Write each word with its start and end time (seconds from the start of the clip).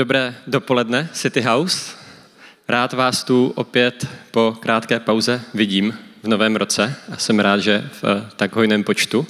Dobré 0.00 0.34
dopoledne, 0.46 1.08
City 1.12 1.40
House. 1.40 1.96
Rád 2.68 2.92
vás 2.92 3.24
tu 3.24 3.52
opět 3.56 4.06
po 4.30 4.56
krátké 4.60 5.00
pauze 5.00 5.42
vidím 5.54 5.98
v 6.22 6.28
novém 6.28 6.56
roce 6.56 6.94
a 7.12 7.16
jsem 7.16 7.40
rád, 7.40 7.58
že 7.58 7.88
v 8.02 8.26
tak 8.36 8.56
hojném 8.56 8.84
počtu. 8.84 9.26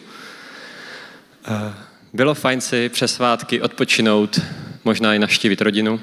Eh, 1.48 1.74
bylo 2.12 2.34
fajn 2.34 2.60
si 2.60 2.88
přes 2.88 3.14
svátky 3.14 3.60
odpočinout, 3.62 4.40
možná 4.84 5.14
i 5.14 5.18
naštívit 5.18 5.60
rodinu. 5.60 6.00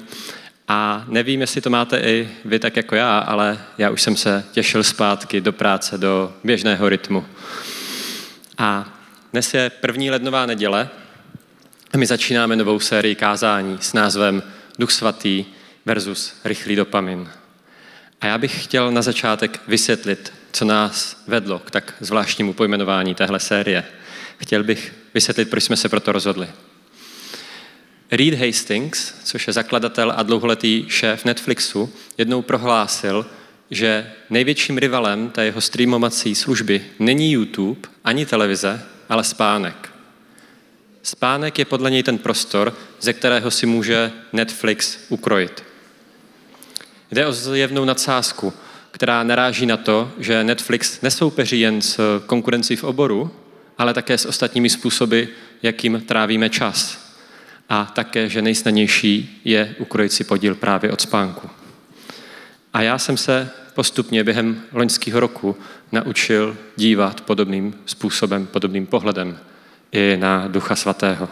A 0.68 1.04
nevím, 1.08 1.40
jestli 1.40 1.60
to 1.60 1.70
máte 1.70 1.98
i 1.98 2.28
vy 2.44 2.58
tak 2.58 2.76
jako 2.76 2.94
já, 2.94 3.18
ale 3.18 3.58
já 3.78 3.90
už 3.90 4.02
jsem 4.02 4.16
se 4.16 4.44
těšil 4.52 4.84
zpátky 4.84 5.40
do 5.40 5.52
práce, 5.52 5.98
do 5.98 6.32
běžného 6.44 6.88
rytmu. 6.88 7.24
A 8.58 8.98
dnes 9.32 9.54
je 9.54 9.70
první 9.70 10.10
lednová 10.10 10.46
neděle 10.46 10.88
a 11.92 11.96
my 11.96 12.06
začínáme 12.06 12.56
novou 12.56 12.80
sérii 12.80 13.14
kázání 13.14 13.78
s 13.80 13.92
názvem 13.92 14.42
Duch 14.78 14.90
svatý 14.90 15.44
versus 15.86 16.34
rychlý 16.44 16.76
dopamin. 16.76 17.30
A 18.20 18.26
já 18.26 18.38
bych 18.38 18.64
chtěl 18.64 18.90
na 18.90 19.02
začátek 19.02 19.60
vysvětlit, 19.68 20.32
co 20.52 20.64
nás 20.64 21.22
vedlo 21.26 21.58
k 21.58 21.70
tak 21.70 21.94
zvláštnímu 22.00 22.52
pojmenování 22.52 23.14
téhle 23.14 23.40
série. 23.40 23.84
Chtěl 24.38 24.64
bych 24.64 24.94
vysvětlit, 25.14 25.50
proč 25.50 25.64
jsme 25.64 25.76
se 25.76 25.88
proto 25.88 26.12
rozhodli. 26.12 26.48
Reed 28.10 28.34
Hastings, 28.34 29.14
což 29.24 29.46
je 29.46 29.52
zakladatel 29.52 30.12
a 30.16 30.22
dlouholetý 30.22 30.84
šéf 30.88 31.24
Netflixu, 31.24 31.92
jednou 32.18 32.42
prohlásil, 32.42 33.26
že 33.70 34.12
největším 34.30 34.78
rivalem 34.78 35.30
té 35.30 35.44
jeho 35.44 35.60
streamovací 35.60 36.34
služby 36.34 36.84
není 36.98 37.32
YouTube 37.32 37.88
ani 38.04 38.26
televize, 38.26 38.82
ale 39.08 39.24
spánek. 39.24 39.97
Spánek 41.02 41.58
je 41.58 41.64
podle 41.64 41.90
něj 41.90 42.02
ten 42.02 42.18
prostor, 42.18 42.74
ze 43.00 43.12
kterého 43.12 43.50
si 43.50 43.66
může 43.66 44.12
Netflix 44.32 44.98
ukrojit. 45.08 45.64
Jde 47.10 47.26
o 47.26 47.32
zjevnou 47.32 47.84
nadsázku, 47.84 48.52
která 48.90 49.22
naráží 49.22 49.66
na 49.66 49.76
to, 49.76 50.12
že 50.18 50.44
Netflix 50.44 51.00
nesoupeří 51.00 51.60
jen 51.60 51.82
s 51.82 52.20
konkurencí 52.26 52.76
v 52.76 52.84
oboru, 52.84 53.30
ale 53.78 53.94
také 53.94 54.18
s 54.18 54.26
ostatními 54.26 54.70
způsoby, 54.70 55.22
jakým 55.62 56.02
trávíme 56.06 56.50
čas. 56.50 57.08
A 57.68 57.84
také, 57.84 58.28
že 58.28 58.42
nejsnadnější 58.42 59.40
je 59.44 59.74
ukrojit 59.78 60.12
si 60.12 60.24
podíl 60.24 60.54
právě 60.54 60.92
od 60.92 61.00
spánku. 61.00 61.50
A 62.72 62.82
já 62.82 62.98
jsem 62.98 63.16
se 63.16 63.50
postupně 63.74 64.24
během 64.24 64.62
loňského 64.72 65.20
roku 65.20 65.56
naučil 65.92 66.56
dívat 66.76 67.20
podobným 67.20 67.74
způsobem, 67.86 68.46
podobným 68.46 68.86
pohledem 68.86 69.38
i 69.92 70.16
na 70.16 70.48
Ducha 70.48 70.76
Svatého. 70.76 71.28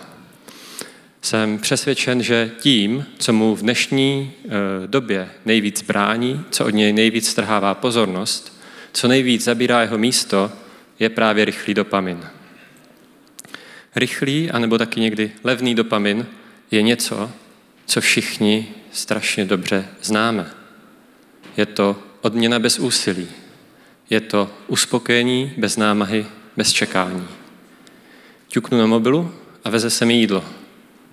Jsem 1.22 1.58
přesvědčen, 1.58 2.22
že 2.22 2.50
tím, 2.60 3.06
co 3.18 3.32
mu 3.32 3.56
v 3.56 3.60
dnešní 3.60 4.32
eh, 4.44 4.50
době 4.86 5.28
nejvíc 5.44 5.82
brání, 5.82 6.44
co 6.50 6.64
od 6.64 6.70
něj 6.70 6.92
nejvíc 6.92 7.28
strhává 7.28 7.74
pozornost, 7.74 8.60
co 8.92 9.08
nejvíc 9.08 9.44
zabírá 9.44 9.82
jeho 9.82 9.98
místo, 9.98 10.52
je 10.98 11.08
právě 11.08 11.44
rychlý 11.44 11.74
dopamin. 11.74 12.24
Rychlý, 13.96 14.50
anebo 14.50 14.78
taky 14.78 15.00
někdy 15.00 15.32
levný 15.44 15.74
dopamin 15.74 16.26
je 16.70 16.82
něco, 16.82 17.30
co 17.86 18.00
všichni 18.00 18.68
strašně 18.92 19.44
dobře 19.44 19.88
známe. 20.02 20.50
Je 21.56 21.66
to 21.66 22.02
odměna 22.20 22.58
bez 22.58 22.78
úsilí. 22.78 23.28
Je 24.10 24.20
to 24.20 24.50
uspokojení 24.66 25.52
bez 25.56 25.76
námahy, 25.76 26.26
bez 26.56 26.72
čekání. 26.72 27.28
Ťuknu 28.48 28.78
na 28.78 28.86
mobilu 28.86 29.34
a 29.64 29.70
veze 29.70 29.90
se 29.90 30.04
mi 30.04 30.14
jídlo. 30.14 30.44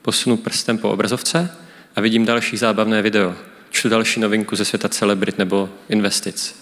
Posunu 0.02 0.38
prstem 0.38 0.78
po 0.78 0.90
obrazovce 0.90 1.58
a 1.96 2.02
vidím 2.02 2.26
další 2.26 2.58
zábavné 2.58 3.02
video. 3.02 3.36
Čtu 3.70 3.90
další 3.90 4.20
novinku 4.20 4.56
ze 4.56 4.66
světa 4.66 4.90
celebrit 4.90 5.38
nebo 5.38 5.70
investic. 5.90 6.56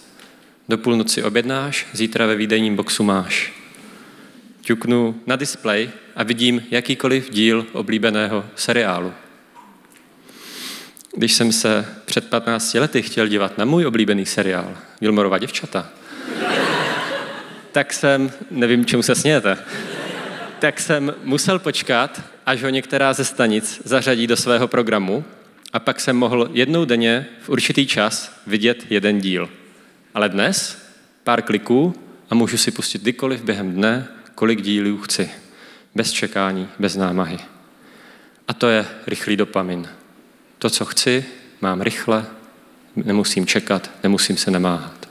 Do 0.68 0.78
půlnoci 0.78 1.22
objednáš, 1.22 1.86
zítra 1.92 2.26
ve 2.26 2.36
výdejním 2.36 2.76
boxu 2.76 3.02
máš. 3.02 3.52
Ťuknu 4.60 5.20
na 5.26 5.36
display 5.36 5.90
a 6.16 6.22
vidím 6.22 6.62
jakýkoliv 6.70 7.30
díl 7.30 7.66
oblíbeného 7.72 8.44
seriálu. 8.56 9.12
Když 11.16 11.32
jsem 11.32 11.52
se 11.52 11.86
před 12.04 12.28
15 12.28 12.74
lety 12.74 13.02
chtěl 13.02 13.28
dívat 13.28 13.58
na 13.58 13.64
můj 13.64 13.86
oblíbený 13.86 14.26
seriál 14.26 14.76
Vilmorova 15.00 15.38
děvčata, 15.38 15.88
tak 17.72 17.92
jsem, 17.92 18.32
nevím, 18.50 18.84
čemu 18.84 19.02
se 19.02 19.14
smějete, 19.14 19.58
tak 20.62 20.80
jsem 20.80 21.14
musel 21.24 21.58
počkat, 21.58 22.22
až 22.46 22.62
ho 22.62 22.68
některá 22.68 23.12
ze 23.12 23.24
stanic 23.24 23.82
zařadí 23.84 24.26
do 24.26 24.36
svého 24.36 24.68
programu 24.68 25.24
a 25.72 25.78
pak 25.78 26.00
jsem 26.00 26.16
mohl 26.16 26.48
jednou 26.52 26.84
denně 26.84 27.26
v 27.42 27.48
určitý 27.48 27.86
čas 27.86 28.40
vidět 28.46 28.86
jeden 28.90 29.20
díl. 29.20 29.50
Ale 30.14 30.28
dnes 30.28 30.82
pár 31.24 31.42
kliků 31.42 31.94
a 32.30 32.34
můžu 32.34 32.56
si 32.56 32.70
pustit 32.70 33.02
kdykoliv 33.02 33.42
během 33.42 33.72
dne, 33.72 34.08
kolik 34.34 34.62
dílů 34.62 34.98
chci. 34.98 35.30
Bez 35.94 36.12
čekání, 36.12 36.68
bez 36.78 36.96
námahy. 36.96 37.38
A 38.48 38.54
to 38.54 38.68
je 38.68 38.86
rychlý 39.06 39.36
dopamin. 39.36 39.88
To, 40.58 40.70
co 40.70 40.84
chci, 40.84 41.24
mám 41.60 41.80
rychle, 41.80 42.26
nemusím 42.96 43.46
čekat, 43.46 43.90
nemusím 44.02 44.36
se 44.36 44.50
namáhat. 44.50 45.01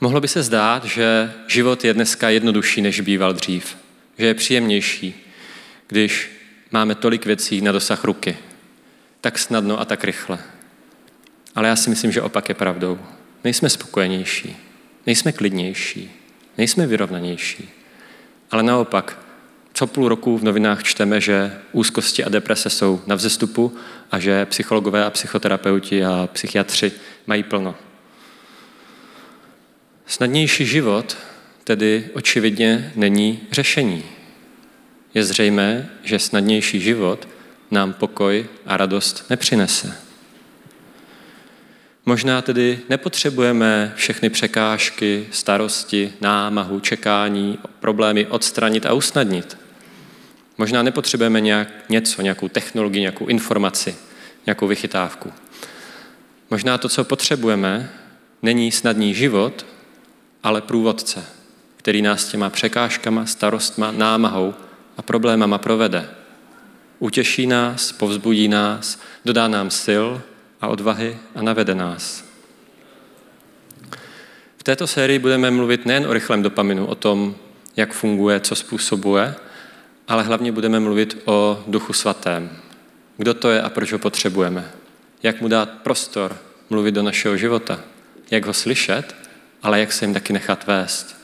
Mohlo 0.00 0.20
by 0.20 0.28
se 0.28 0.42
zdát, 0.42 0.84
že 0.84 1.32
život 1.46 1.84
je 1.84 1.94
dneska 1.94 2.28
jednodušší, 2.28 2.82
než 2.82 3.00
býval 3.00 3.32
dřív. 3.32 3.76
Že 4.18 4.26
je 4.26 4.34
příjemnější, 4.34 5.26
když 5.86 6.30
máme 6.70 6.94
tolik 6.94 7.26
věcí 7.26 7.60
na 7.60 7.72
dosah 7.72 8.04
ruky. 8.04 8.36
Tak 9.20 9.38
snadno 9.38 9.80
a 9.80 9.84
tak 9.84 10.04
rychle. 10.04 10.38
Ale 11.54 11.68
já 11.68 11.76
si 11.76 11.90
myslím, 11.90 12.12
že 12.12 12.22
opak 12.22 12.48
je 12.48 12.54
pravdou. 12.54 12.98
Nejsme 13.44 13.70
spokojenější, 13.70 14.56
nejsme 15.06 15.32
klidnější, 15.32 16.10
nejsme 16.58 16.86
vyrovnanější. 16.86 17.70
Ale 18.50 18.62
naopak, 18.62 19.18
co 19.72 19.86
půl 19.86 20.08
roku 20.08 20.38
v 20.38 20.44
novinách 20.44 20.82
čteme, 20.82 21.20
že 21.20 21.58
úzkosti 21.72 22.24
a 22.24 22.28
deprese 22.28 22.70
jsou 22.70 23.02
na 23.06 23.14
vzestupu 23.14 23.76
a 24.10 24.18
že 24.18 24.46
psychologové 24.46 25.04
a 25.04 25.10
psychoterapeuti 25.10 26.04
a 26.04 26.28
psychiatři 26.32 26.92
mají 27.26 27.42
plno. 27.42 27.74
Snadnější 30.10 30.66
život 30.66 31.16
tedy 31.64 32.08
očividně 32.14 32.92
není 32.96 33.40
řešení. 33.52 34.04
Je 35.14 35.24
zřejmé, 35.24 35.90
že 36.02 36.18
snadnější 36.18 36.80
život 36.80 37.28
nám 37.70 37.92
pokoj 37.92 38.46
a 38.66 38.76
radost 38.76 39.24
nepřinese. 39.30 39.96
Možná 42.06 42.42
tedy 42.42 42.78
nepotřebujeme 42.88 43.92
všechny 43.96 44.30
překážky, 44.30 45.26
starosti, 45.30 46.12
námahu, 46.20 46.80
čekání, 46.80 47.58
problémy 47.80 48.26
odstranit 48.26 48.86
a 48.86 48.92
usnadnit. 48.92 49.58
Možná 50.58 50.82
nepotřebujeme 50.82 51.40
nějak, 51.40 51.68
něco, 51.88 52.22
nějakou 52.22 52.48
technologii, 52.48 53.00
nějakou 53.00 53.26
informaci, 53.26 53.96
nějakou 54.46 54.66
vychytávku. 54.66 55.32
Možná 56.50 56.78
to, 56.78 56.88
co 56.88 57.04
potřebujeme, 57.04 57.90
není 58.42 58.72
snadný 58.72 59.14
život, 59.14 59.66
ale 60.42 60.60
průvodce, 60.60 61.24
který 61.76 62.02
nás 62.02 62.24
těma 62.24 62.50
překážkama, 62.50 63.26
starostma, 63.26 63.90
námahou 63.90 64.54
a 64.96 65.02
problémama 65.02 65.58
provede. 65.58 66.08
Utěší 66.98 67.46
nás, 67.46 67.92
povzbudí 67.92 68.48
nás, 68.48 69.00
dodá 69.24 69.48
nám 69.48 69.70
sil 69.84 70.06
a 70.60 70.68
odvahy 70.68 71.18
a 71.34 71.42
navede 71.42 71.74
nás. 71.74 72.24
V 74.58 74.62
této 74.62 74.86
sérii 74.86 75.18
budeme 75.18 75.50
mluvit 75.50 75.86
nejen 75.86 76.06
o 76.06 76.12
rychlém 76.12 76.42
dopaminu, 76.42 76.86
o 76.86 76.94
tom, 76.94 77.36
jak 77.76 77.92
funguje, 77.92 78.40
co 78.40 78.54
způsobuje, 78.54 79.34
ale 80.08 80.22
hlavně 80.22 80.52
budeme 80.52 80.80
mluvit 80.80 81.22
o 81.24 81.64
Duchu 81.66 81.92
Svatém. 81.92 82.50
Kdo 83.16 83.34
to 83.34 83.50
je 83.50 83.62
a 83.62 83.70
proč 83.70 83.92
ho 83.92 83.98
potřebujeme? 83.98 84.70
Jak 85.22 85.40
mu 85.40 85.48
dát 85.48 85.70
prostor 85.70 86.36
mluvit 86.70 86.92
do 86.92 87.02
našeho 87.02 87.36
života? 87.36 87.80
Jak 88.30 88.46
ho 88.46 88.54
slyšet, 88.54 89.19
ale 89.62 89.80
jak 89.80 89.92
se 89.92 90.04
jim 90.04 90.14
taky 90.14 90.32
nechat 90.32 90.66
vést? 90.66 91.16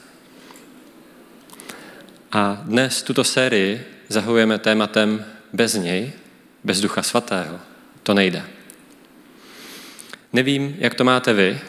A 2.32 2.62
dnes 2.64 3.02
tuto 3.02 3.24
sérii 3.24 3.86
zahujeme 4.08 4.58
tématem 4.58 5.24
bez 5.52 5.74
něj, 5.74 6.12
bez 6.64 6.80
Ducha 6.80 7.02
Svatého. 7.02 7.60
To 8.02 8.14
nejde. 8.14 8.44
Nevím, 10.32 10.76
jak 10.78 10.94
to 10.94 11.04
máte 11.04 11.32
vy, 11.32 11.60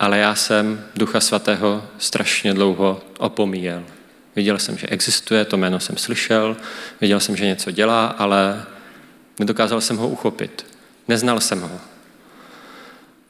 ale 0.00 0.18
já 0.18 0.34
jsem 0.34 0.84
Ducha 0.94 1.20
Svatého 1.20 1.88
strašně 1.98 2.54
dlouho 2.54 3.02
opomíjel. 3.18 3.84
Viděl 4.36 4.58
jsem, 4.58 4.78
že 4.78 4.86
existuje, 4.86 5.44
to 5.44 5.56
jméno 5.56 5.80
jsem 5.80 5.96
slyšel, 5.96 6.56
viděl 7.00 7.20
jsem, 7.20 7.36
že 7.36 7.46
něco 7.46 7.70
dělá, 7.70 8.06
ale 8.06 8.64
nedokázal 9.38 9.80
jsem 9.80 9.96
ho 9.96 10.08
uchopit. 10.08 10.66
Neznal 11.08 11.40
jsem 11.40 11.60
ho. 11.60 11.80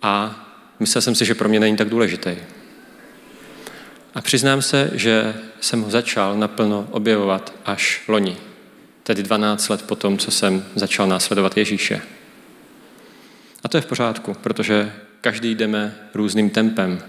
A 0.02 0.44
myslel 0.80 1.02
jsem 1.02 1.14
si, 1.14 1.24
že 1.24 1.34
pro 1.34 1.48
mě 1.48 1.60
není 1.60 1.76
tak 1.76 1.88
důležitý. 1.88 2.36
A 4.18 4.20
přiznám 4.20 4.62
se, 4.62 4.90
že 4.94 5.34
jsem 5.60 5.82
ho 5.82 5.90
začal 5.90 6.36
naplno 6.36 6.88
objevovat 6.90 7.54
až 7.64 8.02
loni. 8.08 8.36
tedy 9.02 9.22
12 9.22 9.68
let 9.68 9.82
po 9.82 9.96
tom, 9.96 10.18
co 10.18 10.30
jsem 10.30 10.64
začal 10.74 11.06
následovat 11.06 11.56
Ježíše. 11.56 12.02
A 13.64 13.68
to 13.68 13.76
je 13.76 13.80
v 13.80 13.86
pořádku, 13.86 14.34
protože 14.34 14.92
každý 15.20 15.54
jdeme 15.54 15.94
různým 16.14 16.50
tempem, 16.50 17.02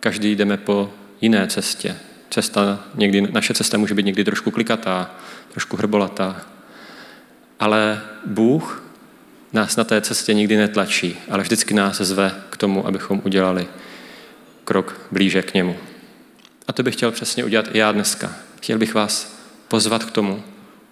každý 0.00 0.36
jdeme 0.36 0.56
po 0.56 0.92
jiné 1.20 1.46
cestě. 1.46 1.96
Cesta 2.30 2.84
někdy, 2.94 3.20
naše 3.20 3.54
cesta 3.54 3.78
může 3.78 3.94
být 3.94 4.06
někdy 4.06 4.24
trošku 4.24 4.50
klikatá, 4.50 5.14
trošku 5.50 5.76
hrbolatá. 5.76 6.46
Ale 7.60 8.00
Bůh 8.26 8.84
nás 9.52 9.76
na 9.76 9.84
té 9.84 10.00
cestě 10.00 10.34
nikdy 10.34 10.56
netlačí, 10.56 11.16
ale 11.30 11.42
vždycky 11.42 11.74
nás 11.74 11.96
zve 11.96 12.34
k 12.50 12.56
tomu, 12.56 12.86
abychom 12.86 13.22
udělali 13.24 13.66
krok 14.64 15.00
blíže 15.10 15.42
k 15.42 15.54
němu. 15.54 15.76
A 16.66 16.72
to 16.72 16.82
bych 16.82 16.94
chtěl 16.94 17.10
přesně 17.10 17.44
udělat 17.44 17.66
i 17.72 17.78
já 17.78 17.92
dneska. 17.92 18.32
Chtěl 18.60 18.78
bych 18.78 18.94
vás 18.94 19.36
pozvat 19.68 20.04
k 20.04 20.10
tomu, 20.10 20.44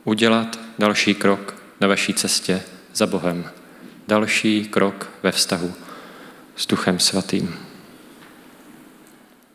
udělat 0.04 0.60
další 0.78 1.14
krok 1.14 1.54
na 1.80 1.88
vaší 1.88 2.14
cestě 2.14 2.62
za 2.94 3.06
Bohem. 3.06 3.50
Další 4.08 4.64
krok 4.64 5.10
ve 5.22 5.32
vztahu 5.32 5.74
s 6.56 6.66
Duchem 6.66 6.98
Svatým. 6.98 7.56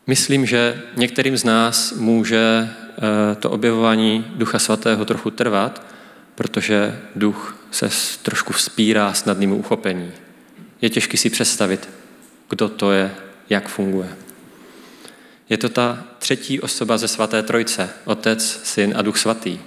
Myslím, 0.06 0.46
že 0.46 0.82
některým 0.96 1.36
z 1.36 1.44
nás 1.44 1.92
může 1.92 2.68
eh, 2.68 3.34
to 3.34 3.50
objevování 3.50 4.26
Ducha 4.34 4.58
Svatého 4.58 5.04
trochu 5.04 5.30
trvat, 5.30 5.86
protože 6.34 7.00
duch 7.16 7.58
se 7.70 7.90
trošku 8.22 8.52
vzpírá 8.52 9.12
snadnému 9.12 9.56
uchopení. 9.56 10.12
Je 10.82 10.90
těžké 10.90 11.16
si 11.16 11.30
představit, 11.30 11.88
kdo 12.48 12.68
to 12.68 12.92
je, 12.92 13.14
jak 13.50 13.68
funguje. 13.68 14.16
Je 15.48 15.56
to 15.58 15.68
ta 15.68 16.04
třetí 16.18 16.60
osoba 16.60 16.98
ze 16.98 17.08
svaté 17.08 17.42
trojce, 17.42 17.90
Otec, 18.04 18.60
Syn 18.64 18.94
a 18.96 19.02
Duch 19.02 19.18
Svatý. 19.18 19.58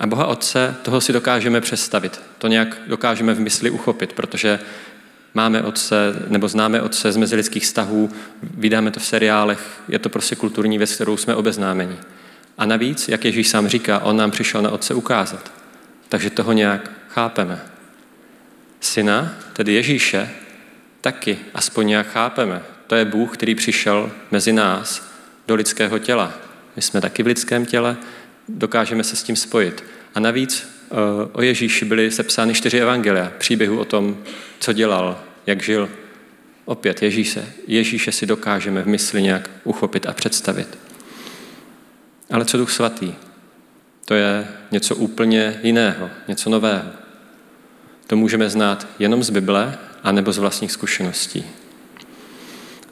A 0.00 0.06
Boha 0.06 0.26
Otce, 0.26 0.74
toho 0.82 1.00
si 1.00 1.12
dokážeme 1.12 1.60
představit. 1.60 2.20
To 2.38 2.46
nějak 2.48 2.80
dokážeme 2.86 3.34
v 3.34 3.40
mysli 3.40 3.70
uchopit, 3.70 4.12
protože 4.12 4.58
máme 5.34 5.62
Otce, 5.62 6.14
nebo 6.28 6.48
známe 6.48 6.82
Otce 6.82 7.12
z 7.12 7.16
mezilidských 7.16 7.62
vztahů, 7.62 8.10
vydáme 8.42 8.90
to 8.90 9.00
v 9.00 9.06
seriálech, 9.06 9.82
je 9.88 9.98
to 9.98 10.08
prostě 10.08 10.36
kulturní 10.36 10.78
věc, 10.78 10.94
kterou 10.94 11.16
jsme 11.16 11.34
obeznámeni. 11.34 11.96
A 12.58 12.66
navíc, 12.66 13.08
jak 13.08 13.24
Ježíš 13.24 13.48
sám 13.48 13.68
říká, 13.68 13.98
on 13.98 14.16
nám 14.16 14.30
přišel 14.30 14.62
na 14.62 14.70
Otce 14.70 14.94
ukázat. 14.94 15.52
Takže 16.08 16.30
toho 16.30 16.52
nějak 16.52 16.90
chápeme. 17.08 17.60
Syna, 18.80 19.34
tedy 19.52 19.72
Ježíše, 19.72 20.30
taky 21.00 21.38
aspoň 21.54 21.86
nějak 21.86 22.06
chápeme. 22.06 22.62
To 22.86 22.94
je 22.94 23.04
Bůh, 23.04 23.34
který 23.34 23.54
přišel 23.54 24.10
mezi 24.30 24.52
nás 24.52 25.12
do 25.48 25.54
lidského 25.54 25.98
těla. 25.98 26.32
My 26.76 26.82
jsme 26.82 27.00
taky 27.00 27.22
v 27.22 27.26
lidském 27.26 27.66
těle, 27.66 27.96
dokážeme 28.48 29.04
se 29.04 29.16
s 29.16 29.22
tím 29.22 29.36
spojit. 29.36 29.84
A 30.14 30.20
navíc 30.20 30.68
eh, 30.84 30.94
o 31.32 31.42
Ježíši 31.42 31.84
byly 31.84 32.10
sepsány 32.10 32.54
čtyři 32.54 32.80
evangelia, 32.80 33.32
příběhu 33.38 33.78
o 33.78 33.84
tom, 33.84 34.18
co 34.58 34.72
dělal, 34.72 35.20
jak 35.46 35.62
žil. 35.62 35.88
Opět 36.64 37.02
Ježíše, 37.02 37.52
Ježíše 37.66 38.12
si 38.12 38.26
dokážeme 38.26 38.82
v 38.82 38.86
mysli 38.86 39.22
nějak 39.22 39.50
uchopit 39.64 40.06
a 40.06 40.12
představit. 40.12 40.78
Ale 42.30 42.44
co 42.44 42.58
Duch 42.58 42.70
Svatý? 42.70 43.14
To 44.04 44.14
je 44.14 44.48
něco 44.70 44.96
úplně 44.96 45.60
jiného, 45.62 46.10
něco 46.28 46.50
nového. 46.50 46.90
To 48.06 48.16
můžeme 48.16 48.50
znát 48.50 48.86
jenom 48.98 49.22
z 49.22 49.30
Bible 49.30 49.78
anebo 50.02 50.32
z 50.32 50.38
vlastních 50.38 50.72
zkušeností. 50.72 51.44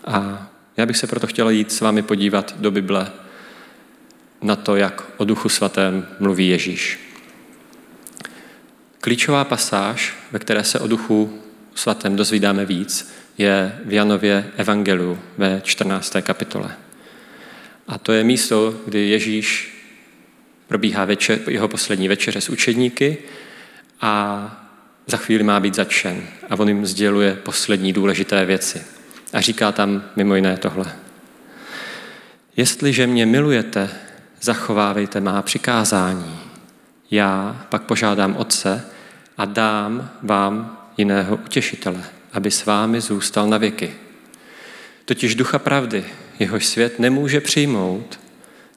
A 0.05 0.49
já 0.77 0.87
bych 0.87 0.97
se 0.97 1.07
proto 1.07 1.27
chtěla 1.27 1.51
jít 1.51 1.73
s 1.73 1.81
vámi 1.81 2.03
podívat 2.03 2.55
do 2.59 2.71
Bible 2.71 3.13
na 4.43 4.57
to, 4.57 4.77
jak 4.77 5.03
o 5.17 5.25
Duchu 5.25 5.49
Svatém 5.49 6.07
mluví 6.21 6.49
Ježíš. 6.49 7.01
Klíčová 9.01 9.45
pasáž, 9.45 10.17
ve 10.33 10.39
které 10.39 10.65
se 10.65 10.81
o 10.81 10.87
Duchu 10.87 11.43
Svatém 11.75 12.17
dozvídáme 12.17 12.67
víc, 12.67 13.13
je 13.39 13.79
v 13.85 13.93
Janově 13.93 14.51
Evangeliu 14.57 15.19
ve 15.39 15.61
14. 15.65 16.17
kapitole. 16.23 16.77
A 17.89 17.99
to 17.99 18.13
je 18.13 18.25
místo, 18.25 18.75
kdy 18.87 19.09
Ježíš 19.09 19.77
probíhá 20.69 21.05
večer, 21.05 21.41
jeho 21.47 21.69
poslední 21.69 22.09
večeře 22.09 22.41
s 22.41 22.49
učedníky 22.49 23.19
a 24.01 24.67
za 25.07 25.17
chvíli 25.17 25.45
má 25.45 25.61
být 25.61 25.75
začen. 25.75 26.23
A 26.51 26.59
on 26.59 26.69
jim 26.69 26.87
sděluje 26.87 27.35
poslední 27.35 27.93
důležité 27.93 28.45
věci. 28.45 28.83
A 29.33 29.41
říká 29.41 29.73
tam 29.73 30.03
mimo 30.17 30.35
jiné 30.35 30.57
tohle. 30.57 30.87
Jestliže 32.57 33.07
mě 33.07 33.27
milujete, 33.27 33.91
zachovávejte 34.41 35.21
má 35.21 35.43
přikázání. 35.43 36.39
Já 37.11 37.67
pak 37.69 37.83
požádám 37.83 38.37
Otce 38.37 38.85
a 39.39 39.45
dám 39.45 40.11
vám 40.23 40.79
jiného 40.97 41.37
utěšitele, 41.37 42.05
aby 42.33 42.51
s 42.51 42.67
vámi 42.67 43.01
zůstal 43.01 43.49
na 43.49 43.59
věky. 43.59 43.95
Totiž 45.05 45.35
ducha 45.35 45.59
pravdy, 45.59 46.05
jehož 46.39 46.67
svět 46.67 46.99
nemůže 46.99 47.41
přijmout, 47.41 48.21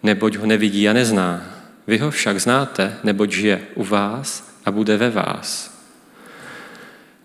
neboť 0.03 0.35
ho 0.35 0.45
nevidí 0.45 0.89
a 0.89 0.93
nezná. 0.93 1.41
Vy 1.87 1.97
ho 1.97 2.11
však 2.11 2.39
znáte, 2.39 2.97
neboť 3.03 3.31
žije 3.31 3.61
u 3.75 3.83
vás 3.83 4.53
a 4.65 4.71
bude 4.71 4.97
ve 4.97 5.09
vás. 5.09 5.77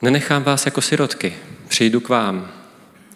Nenechám 0.02 0.42
vás 0.42 0.66
jako 0.66 0.80
sirotky, 0.80 1.36
přijdu 1.68 2.00
k 2.00 2.08
vám. 2.08 2.57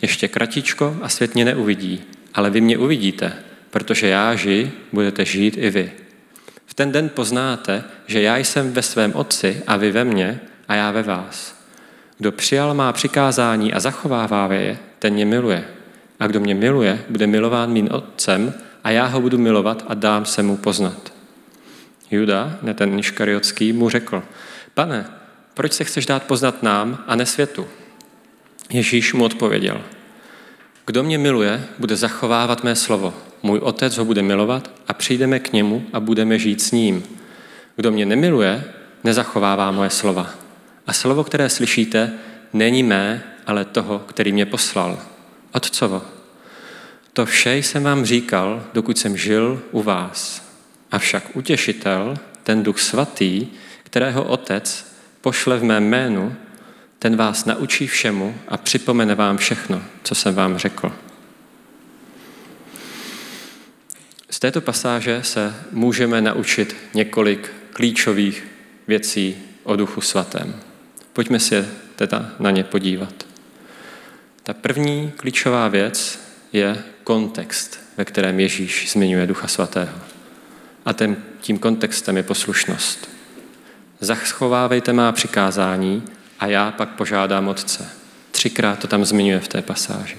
Ještě 0.03 0.29
kratičko 0.29 0.97
a 1.03 1.09
svět 1.09 1.35
mě 1.35 1.45
neuvidí, 1.45 2.03
ale 2.35 2.51
vy 2.51 2.61
mě 2.61 2.79
uvidíte, 2.79 3.33
protože 3.71 4.09
já 4.09 4.35
žiji, 4.35 4.73
budete 4.93 5.25
žít 5.25 5.55
i 5.59 5.71
vy. 5.71 5.93
V 6.67 6.75
ten 6.75 6.93
den 6.93 7.09
poznáte, 7.09 7.85
že 8.07 8.23
já 8.23 8.37
jsem 8.37 8.73
ve 8.73 8.83
svém 8.83 9.13
otci 9.15 9.63
a 9.67 9.77
vy 9.77 9.91
ve 9.91 10.05
mně 10.05 10.41
a 10.69 10.75
já 10.75 10.91
ve 10.91 11.03
vás. 11.03 11.63
Kdo 12.19 12.33
přijal 12.33 12.75
má 12.75 12.93
přikázání 12.93 13.73
a 13.73 13.81
zachovává 13.81 14.49
je, 14.53 14.79
ten 14.99 15.13
mě 15.15 15.25
miluje. 15.25 15.65
A 16.21 16.27
kdo 16.27 16.41
mě 16.41 16.55
miluje, 16.55 17.05
bude 17.09 17.27
milován 17.27 17.73
mým 17.73 17.89
otcem 17.91 18.55
a 18.85 18.91
já 18.91 19.07
ho 19.07 19.21
budu 19.21 19.39
milovat 19.39 19.85
a 19.89 19.95
dám 19.95 20.25
se 20.25 20.43
mu 20.43 20.57
poznat. 20.57 21.13
Juda, 22.11 22.59
ne 22.63 22.75
ten 22.75 22.99
Iškariotský, 22.99 23.73
mu 23.73 23.89
řekl, 23.91 24.23
pane, 24.75 25.07
proč 25.55 25.73
se 25.73 25.85
chceš 25.85 26.07
dát 26.07 26.23
poznat 26.23 26.63
nám 26.63 27.05
a 27.07 27.17
ne 27.17 27.27
světu? 27.27 27.69
Ježíš 28.73 29.13
mu 29.13 29.25
odpověděl, 29.25 29.81
kdo 30.87 31.03
mě 31.03 31.19
miluje, 31.19 31.65
bude 31.79 31.97
zachovávat 31.97 32.65
mé 32.65 32.77
slovo. 32.77 33.15
Můj 33.43 33.59
otec 33.59 33.97
ho 33.97 34.05
bude 34.05 34.23
milovat 34.23 34.71
a 34.89 34.93
přijdeme 34.93 35.39
k 35.39 35.53
němu 35.53 35.87
a 35.93 36.01
budeme 36.01 36.39
žít 36.39 36.63
s 36.63 36.71
ním. 36.71 37.05
Kdo 37.77 37.93
mě 37.93 38.07
nemiluje, 38.07 38.65
nezachovává 39.05 39.71
moje 39.71 39.91
slova. 39.91 40.31
A 40.87 40.93
slovo, 40.93 41.25
které 41.25 41.49
slyšíte, 41.49 42.13
není 42.53 42.83
mé, 42.83 43.23
ale 43.47 43.65
toho, 43.65 43.99
který 43.99 44.33
mě 44.33 44.47
poslal. 44.47 44.99
Otcovo, 45.55 46.03
to 47.13 47.27
vše 47.27 47.57
jsem 47.57 47.83
vám 47.83 48.05
říkal, 48.05 48.65
dokud 48.75 48.99
jsem 48.99 49.17
žil 49.17 49.63
u 49.71 49.83
vás. 49.83 50.49
Avšak 50.91 51.37
utěšitel, 51.37 52.17
ten 52.43 52.63
duch 52.63 52.81
svatý, 52.81 53.47
kterého 53.83 54.25
otec 54.25 54.93
pošle 55.21 55.59
v 55.59 55.65
mém 55.65 55.85
jménu, 55.85 56.37
ten 57.03 57.17
vás 57.17 57.45
naučí 57.45 57.87
všemu 57.87 58.35
a 58.49 58.57
připomene 58.57 59.15
vám 59.15 59.37
všechno, 59.37 59.83
co 60.03 60.15
jsem 60.15 60.35
vám 60.35 60.59
řekl. 60.59 60.93
Z 64.31 64.39
této 64.39 64.61
pasáže 64.61 65.23
se 65.23 65.55
můžeme 65.73 66.21
naučit 66.21 66.77
několik 66.95 67.53
klíčových 67.73 68.47
věcí 68.87 69.37
o 69.63 69.77
Duchu 69.77 70.01
Svatém. 70.01 70.61
Pojďme 71.13 71.41
se 71.41 71.69
teda 71.97 72.31
na 72.39 72.51
ně 72.51 72.65
podívat. 72.65 73.27
Ta 74.43 74.55
první 74.55 75.13
klíčová 75.17 75.69
věc 75.69 76.21
je 76.53 76.85
kontext, 77.05 77.81
ve 77.97 78.05
kterém 78.05 78.41
Ježíš 78.41 78.93
zmiňuje 78.93 79.27
Ducha 79.27 79.49
Svatého. 79.49 79.99
A 80.87 80.93
tím 81.41 81.59
kontextem 81.59 82.17
je 82.17 82.23
poslušnost. 82.23 83.11
Zachovávejte 84.01 84.93
má 84.93 85.13
přikázání 85.13 86.03
a 86.43 86.47
já 86.47 86.71
pak 86.71 86.89
požádám 86.89 87.49
Otce. 87.49 87.91
Třikrát 88.31 88.79
to 88.79 88.87
tam 88.87 89.05
zmiňuje 89.05 89.41
v 89.41 89.49
té 89.49 89.63
pasáži. 89.63 90.17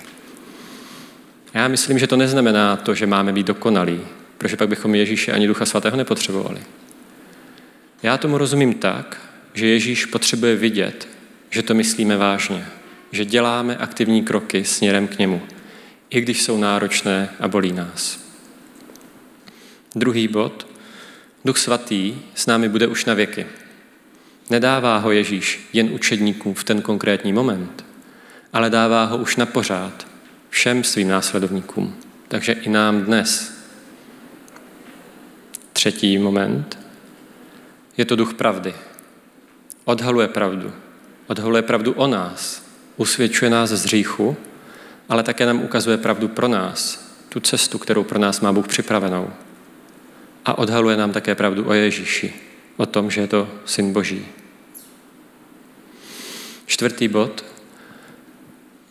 Já 1.54 1.68
myslím, 1.68 2.00
že 2.00 2.08
to 2.08 2.18
neznamená 2.18 2.76
to, 2.76 2.96
že 2.96 3.08
máme 3.08 3.34
být 3.34 3.48
dokonalí, 3.48 4.02
protože 4.38 4.58
pak 4.58 4.70
bychom 4.70 4.96
Ježíše 4.96 5.32
ani 5.32 5.48
Ducha 5.48 5.66
Svatého 5.66 5.98
nepotřebovali. 5.98 6.62
Já 8.04 8.18
tomu 8.18 8.38
rozumím 8.38 8.74
tak, 8.74 9.22
že 9.54 9.68
Ježíš 9.68 10.06
potřebuje 10.06 10.56
vidět, 10.56 11.08
že 11.50 11.64
to 11.64 11.74
myslíme 11.74 12.18
vážně, 12.18 12.68
že 13.12 13.26
děláme 13.26 13.78
aktivní 13.78 14.24
kroky 14.24 14.66
směrem 14.66 15.08
k 15.08 15.18
němu, 15.18 15.42
i 16.10 16.22
když 16.22 16.44
jsou 16.44 16.58
náročné 16.58 17.30
a 17.40 17.48
bolí 17.48 17.72
nás. 17.72 18.20
Druhý 19.96 20.28
bod. 20.28 20.68
Duch 21.46 21.58
svatý 21.58 22.16
s 22.36 22.46
námi 22.46 22.70
bude 22.70 22.88
už 22.88 23.06
na 23.06 23.14
věky. 23.14 23.46
Nedává 24.50 24.98
ho 24.98 25.12
Ježíš 25.12 25.70
jen 25.74 25.90
učedníkům 25.94 26.54
v 26.54 26.64
ten 26.64 26.82
konkrétní 26.82 27.34
moment, 27.34 27.86
ale 28.54 28.70
dává 28.70 29.06
ho 29.06 29.18
už 29.18 29.36
na 29.36 29.46
pořád 29.46 30.08
všem 30.50 30.84
svým 30.84 31.08
následovníkům. 31.08 31.96
Takže 32.28 32.54
i 32.54 32.70
nám 32.70 33.02
dnes. 33.02 33.58
Třetí 35.74 36.18
moment. 36.18 36.80
Je 37.98 38.06
to 38.06 38.16
duch 38.16 38.34
pravdy. 38.34 38.74
Odhaluje 39.86 40.28
pravdu. 40.28 40.74
Odhaluje 41.28 41.62
pravdu 41.62 41.92
o 41.94 42.08
nás. 42.08 42.64
Usvědčuje 42.98 43.52
nás 43.52 43.70
z 43.70 43.84
hříchu, 43.84 44.38
ale 45.10 45.24
také 45.24 45.46
nám 45.46 45.62
ukazuje 45.62 45.98
pravdu 45.98 46.28
pro 46.28 46.48
nás, 46.48 47.10
tu 47.30 47.40
cestu, 47.40 47.78
kterou 47.78 48.04
pro 48.04 48.20
nás 48.20 48.42
má 48.42 48.54
Bůh 48.54 48.68
připravenou. 48.68 49.30
A 50.46 50.58
odhaluje 50.58 50.98
nám 50.98 51.12
také 51.12 51.36
pravdu 51.36 51.68
o 51.68 51.74
Ježíši, 51.74 52.34
o 52.78 52.86
tom, 52.86 53.12
že 53.12 53.22
je 53.22 53.28
to 53.28 53.50
Syn 53.66 53.94
Boží. 53.94 54.26
Čtvrtý 56.66 57.08
bod. 57.08 57.46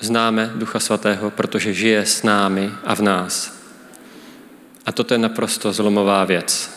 Známe 0.01 0.53
Ducha 0.55 0.81
Svatého, 0.81 1.31
protože 1.31 1.75
žije 1.75 2.07
s 2.07 2.23
námi 2.23 2.71
a 2.85 2.95
v 2.95 3.01
nás. 3.01 3.63
A 4.87 4.93
toto 4.93 5.15
je 5.15 5.19
naprosto 5.19 5.73
zlomová 5.73 6.25
věc, 6.25 6.71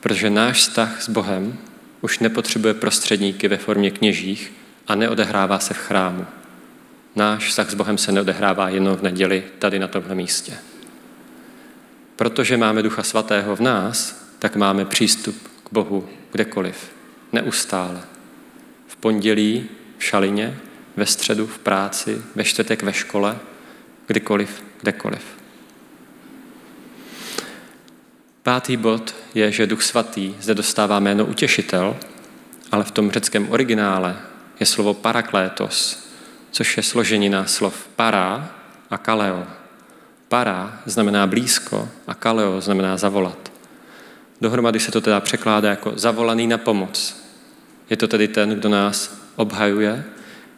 protože 0.00 0.30
náš 0.30 0.56
vztah 0.56 1.02
s 1.02 1.08
Bohem 1.08 1.58
už 2.00 2.18
nepotřebuje 2.18 2.74
prostředníky 2.74 3.48
ve 3.48 3.56
formě 3.56 3.90
kněžích 3.90 4.52
a 4.86 4.94
neodehrává 4.94 5.58
se 5.58 5.74
v 5.74 5.78
chrámu. 5.78 6.26
Náš 7.16 7.48
vztah 7.48 7.70
s 7.70 7.74
Bohem 7.74 7.98
se 7.98 8.12
neodehrává 8.12 8.68
jenom 8.68 8.96
v 8.96 9.02
neděli 9.02 9.44
tady 9.58 9.78
na 9.78 9.88
tomhle 9.88 10.14
místě. 10.14 10.52
Protože 12.16 12.56
máme 12.56 12.82
Ducha 12.82 13.02
Svatého 13.02 13.56
v 13.56 13.60
nás, 13.60 14.26
tak 14.38 14.56
máme 14.56 14.84
přístup 14.84 15.51
Bohu 15.72 16.08
kdekoliv, 16.32 16.92
neustále. 17.32 18.00
V 18.86 18.96
pondělí 18.96 19.68
v 19.98 20.04
šalině, 20.04 20.58
ve 20.96 21.06
středu 21.06 21.46
v 21.46 21.58
práci, 21.58 22.22
ve 22.34 22.44
čtvrtek 22.44 22.82
ve 22.82 22.92
škole, 22.92 23.38
kdykoliv, 24.06 24.62
kdekoliv. 24.80 25.22
Pátý 28.42 28.76
bod 28.76 29.14
je, 29.34 29.52
že 29.52 29.66
Duch 29.66 29.82
Svatý 29.82 30.34
zde 30.40 30.54
dostává 30.54 31.00
jméno 31.00 31.26
utěšitel, 31.26 31.96
ale 32.72 32.84
v 32.84 32.90
tom 32.90 33.10
řeckém 33.10 33.50
originále 33.50 34.16
je 34.60 34.66
slovo 34.66 34.94
paraklétos, 34.94 36.08
což 36.50 36.76
je 36.76 36.82
složenina 36.82 37.46
slov 37.46 37.88
para 37.96 38.54
a 38.90 38.98
kaleo. 38.98 39.46
Para 40.28 40.82
znamená 40.86 41.26
blízko 41.26 41.88
a 42.06 42.14
kaleo 42.14 42.60
znamená 42.60 42.96
zavolat. 42.96 43.51
Dohromady 44.42 44.80
se 44.80 44.92
to 44.92 45.00
teda 45.00 45.20
překládá 45.20 45.70
jako 45.70 45.92
zavolaný 45.96 46.46
na 46.46 46.58
pomoc. 46.58 47.24
Je 47.90 47.96
to 47.96 48.08
tedy 48.08 48.28
ten, 48.28 48.50
kdo 48.50 48.68
nás 48.68 49.18
obhajuje, 49.36 50.04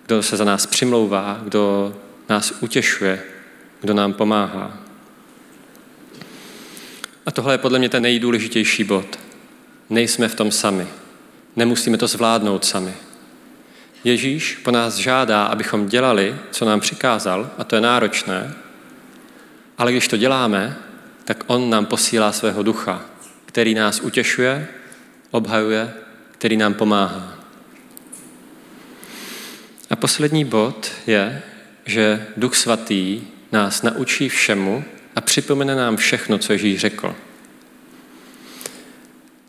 kdo 0.07 0.23
se 0.23 0.37
za 0.37 0.45
nás 0.45 0.67
přimlouvá, 0.67 1.41
kdo 1.45 1.95
nás 2.29 2.55
utěšuje, 2.61 3.23
kdo 3.81 3.95
nám 3.95 4.13
pomáhá. 4.13 4.79
A 7.27 7.31
tohle 7.31 7.55
je 7.55 7.59
podle 7.59 7.79
mě 7.79 7.89
ten 7.89 8.03
nejdůležitější 8.03 8.85
bod. 8.85 9.19
Nejsme 9.91 10.29
v 10.29 10.35
tom 10.35 10.51
sami. 10.51 10.87
Nemusíme 11.57 11.99
to 11.99 12.07
zvládnout 12.07 12.65
sami. 12.65 12.95
Ježíš 14.05 14.61
po 14.65 14.71
nás 14.71 14.97
žádá, 14.97 15.45
abychom 15.45 15.89
dělali, 15.89 16.37
co 16.51 16.65
nám 16.65 16.81
přikázal, 16.81 17.51
a 17.59 17.65
to 17.65 17.75
je 17.75 17.81
náročné, 17.81 18.55
ale 19.79 19.93
když 19.93 20.09
to 20.09 20.17
děláme, 20.17 20.77
tak 21.25 21.45
On 21.47 21.71
nám 21.71 21.87
posílá 21.87 22.33
svého 22.33 22.63
ducha, 22.63 23.14
který 23.55 23.75
nás 23.75 24.01
utěšuje, 24.01 24.69
obhajuje, 25.31 25.93
který 26.33 26.57
nám 26.57 26.75
pomáhá. 26.75 27.39
A 29.91 29.97
poslední 29.97 30.45
bod 30.45 30.93
je, 31.07 31.43
že 31.87 32.27
Duch 32.37 32.55
Svatý 32.55 33.21
nás 33.53 33.83
naučí 33.83 34.29
všemu 34.29 34.85
a 35.17 35.21
připomene 35.21 35.75
nám 35.75 35.97
všechno, 35.97 36.39
co 36.39 36.53
Ježíš 36.53 36.81
řekl. 36.81 37.15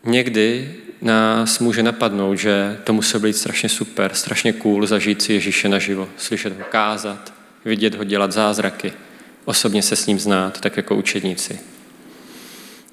Někdy 0.04 0.74
nás 1.02 1.58
může 1.58 1.82
napadnout, 1.82 2.34
že 2.34 2.78
to 2.84 2.92
muselo 2.92 3.22
být 3.22 3.36
strašně 3.36 3.68
super, 3.68 4.14
strašně 4.14 4.52
cool 4.52 4.86
zažít 4.86 5.22
si 5.22 5.32
Ježíše 5.32 5.68
naživo, 5.68 6.08
slyšet 6.16 6.58
ho 6.58 6.64
kázat, 6.64 7.32
vidět 7.64 7.94
ho 7.94 8.04
dělat 8.04 8.32
zázraky, 8.32 8.92
osobně 9.44 9.82
se 9.82 9.96
s 9.96 10.06
ním 10.06 10.18
znát, 10.18 10.60
tak 10.60 10.76
jako 10.76 10.96
učedníci. 10.96 11.75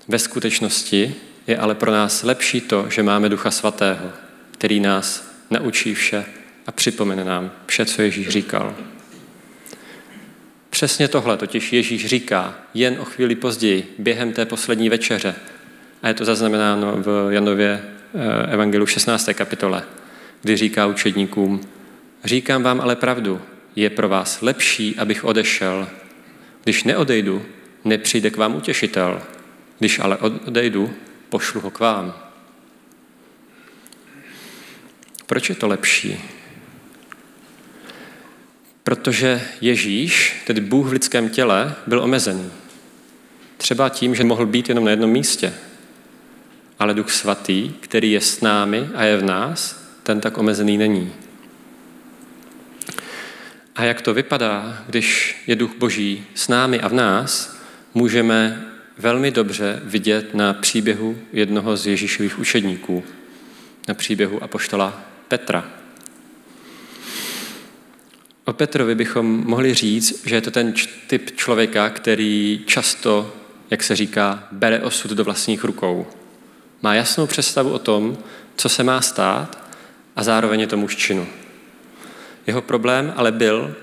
Ve 0.07 0.19
skutečnosti 0.19 1.15
je 1.47 1.57
ale 1.57 1.75
pro 1.75 1.91
nás 1.91 2.23
lepší 2.23 2.61
to, 2.61 2.89
že 2.89 3.03
máme 3.03 3.29
Ducha 3.29 3.51
Svatého, 3.51 4.11
který 4.51 4.79
nás 4.79 5.31
naučí 5.49 5.93
vše 5.93 6.25
a 6.67 6.71
připomene 6.71 7.23
nám 7.23 7.51
vše, 7.65 7.85
co 7.85 8.01
Ježíš 8.01 8.29
říkal. 8.29 8.75
Přesně 10.69 11.07
tohle 11.07 11.37
totiž 11.37 11.73
Ježíš 11.73 12.05
říká 12.05 12.55
jen 12.73 12.97
o 12.99 13.05
chvíli 13.05 13.35
později, 13.35 13.95
během 13.99 14.33
té 14.33 14.45
poslední 14.45 14.89
večeře. 14.89 15.35
A 16.01 16.07
je 16.07 16.13
to 16.13 16.25
zaznamenáno 16.25 16.95
v 16.97 17.27
Janově 17.29 17.81
eh, 18.15 18.53
Evangeliu 18.53 18.85
16. 18.85 19.29
kapitole, 19.33 19.83
kdy 20.41 20.57
říká 20.57 20.85
učedníkům, 20.85 21.61
říkám 22.23 22.63
vám 22.63 22.81
ale 22.81 22.95
pravdu, 22.95 23.41
je 23.75 23.89
pro 23.89 24.09
vás 24.09 24.41
lepší, 24.41 24.95
abych 24.95 25.23
odešel. 25.23 25.87
Když 26.63 26.83
neodejdu, 26.83 27.45
nepřijde 27.85 28.29
k 28.29 28.37
vám 28.37 28.55
utěšitel. 28.55 29.21
Když 29.79 29.99
ale 29.99 30.17
odejdu, 30.17 30.93
pošlu 31.29 31.61
ho 31.61 31.71
k 31.71 31.79
vám. 31.79 32.13
Proč 35.25 35.49
je 35.49 35.55
to 35.55 35.67
lepší? 35.67 36.19
Protože 38.83 39.41
Ježíš, 39.61 40.43
tedy 40.47 40.61
Bůh 40.61 40.87
v 40.87 40.91
lidském 40.91 41.29
těle, 41.29 41.75
byl 41.87 42.03
omezený. 42.03 42.51
Třeba 43.57 43.89
tím, 43.89 44.15
že 44.15 44.23
mohl 44.23 44.45
být 44.45 44.69
jenom 44.69 44.85
na 44.85 44.91
jednom 44.91 45.09
místě. 45.09 45.53
Ale 46.79 46.93
Duch 46.93 47.11
Svatý, 47.11 47.73
který 47.79 48.11
je 48.11 48.21
s 48.21 48.41
námi 48.41 48.89
a 48.95 49.03
je 49.03 49.17
v 49.17 49.23
nás, 49.23 49.83
ten 50.03 50.21
tak 50.21 50.37
omezený 50.37 50.77
není. 50.77 51.13
A 53.75 53.83
jak 53.83 54.01
to 54.01 54.13
vypadá, 54.13 54.83
když 54.87 55.35
je 55.47 55.55
Duch 55.55 55.75
Boží 55.77 56.25
s 56.35 56.47
námi 56.47 56.79
a 56.79 56.87
v 56.87 56.93
nás, 56.93 57.57
můžeme 57.93 58.72
velmi 58.97 59.31
dobře 59.31 59.81
vidět 59.83 60.33
na 60.33 60.53
příběhu 60.53 61.17
jednoho 61.33 61.77
z 61.77 61.87
Ježíšových 61.87 62.39
učedníků, 62.39 63.03
na 63.87 63.93
příběhu 63.93 64.43
apoštola 64.43 65.01
Petra. 65.27 65.65
O 68.45 68.53
Petrovi 68.53 68.95
bychom 68.95 69.43
mohli 69.45 69.73
říct, 69.73 70.25
že 70.25 70.35
je 70.35 70.41
to 70.41 70.51
ten 70.51 70.73
typ 71.07 71.31
člověka, 71.35 71.89
který 71.89 72.61
často, 72.65 73.33
jak 73.69 73.83
se 73.83 73.95
říká, 73.95 74.47
bere 74.51 74.79
osud 74.79 75.11
do 75.11 75.23
vlastních 75.23 75.63
rukou. 75.63 76.07
Má 76.81 76.95
jasnou 76.95 77.27
představu 77.27 77.69
o 77.69 77.79
tom, 77.79 78.17
co 78.55 78.69
se 78.69 78.83
má 78.83 79.01
stát 79.01 79.63
a 80.15 80.23
zároveň 80.23 80.59
je 80.59 80.67
to 80.67 80.77
muž 80.77 80.95
činu. 80.95 81.27
Jeho 82.47 82.61
problém 82.61 83.13
ale 83.15 83.31
byl, 83.31 83.75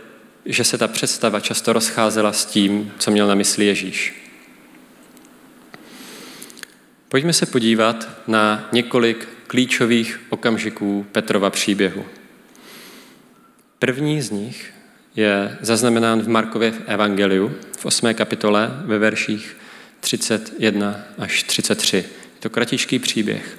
že 0.44 0.64
se 0.64 0.78
ta 0.78 0.88
představa 0.88 1.40
často 1.40 1.72
rozcházela 1.72 2.32
s 2.32 2.44
tím, 2.44 2.92
co 2.98 3.10
měl 3.10 3.26
na 3.26 3.34
mysli 3.34 3.66
Ježíš. 3.66 4.19
Pojďme 7.10 7.32
se 7.32 7.46
podívat 7.46 8.08
na 8.26 8.68
několik 8.72 9.28
klíčových 9.46 10.20
okamžiků 10.28 11.06
Petrova 11.12 11.50
příběhu. 11.50 12.04
První 13.78 14.22
z 14.22 14.30
nich 14.30 14.72
je 15.16 15.58
zaznamenán 15.60 16.20
v 16.20 16.28
Markově 16.28 16.72
evangeliu 16.86 17.52
v 17.78 17.86
8. 17.86 18.14
kapitole 18.14 18.70
ve 18.84 18.98
verších 18.98 19.56
31 20.00 21.04
až 21.18 21.42
33. 21.42 21.96
Je 21.96 22.04
to 22.40 22.50
kratičký 22.50 22.98
příběh, 22.98 23.58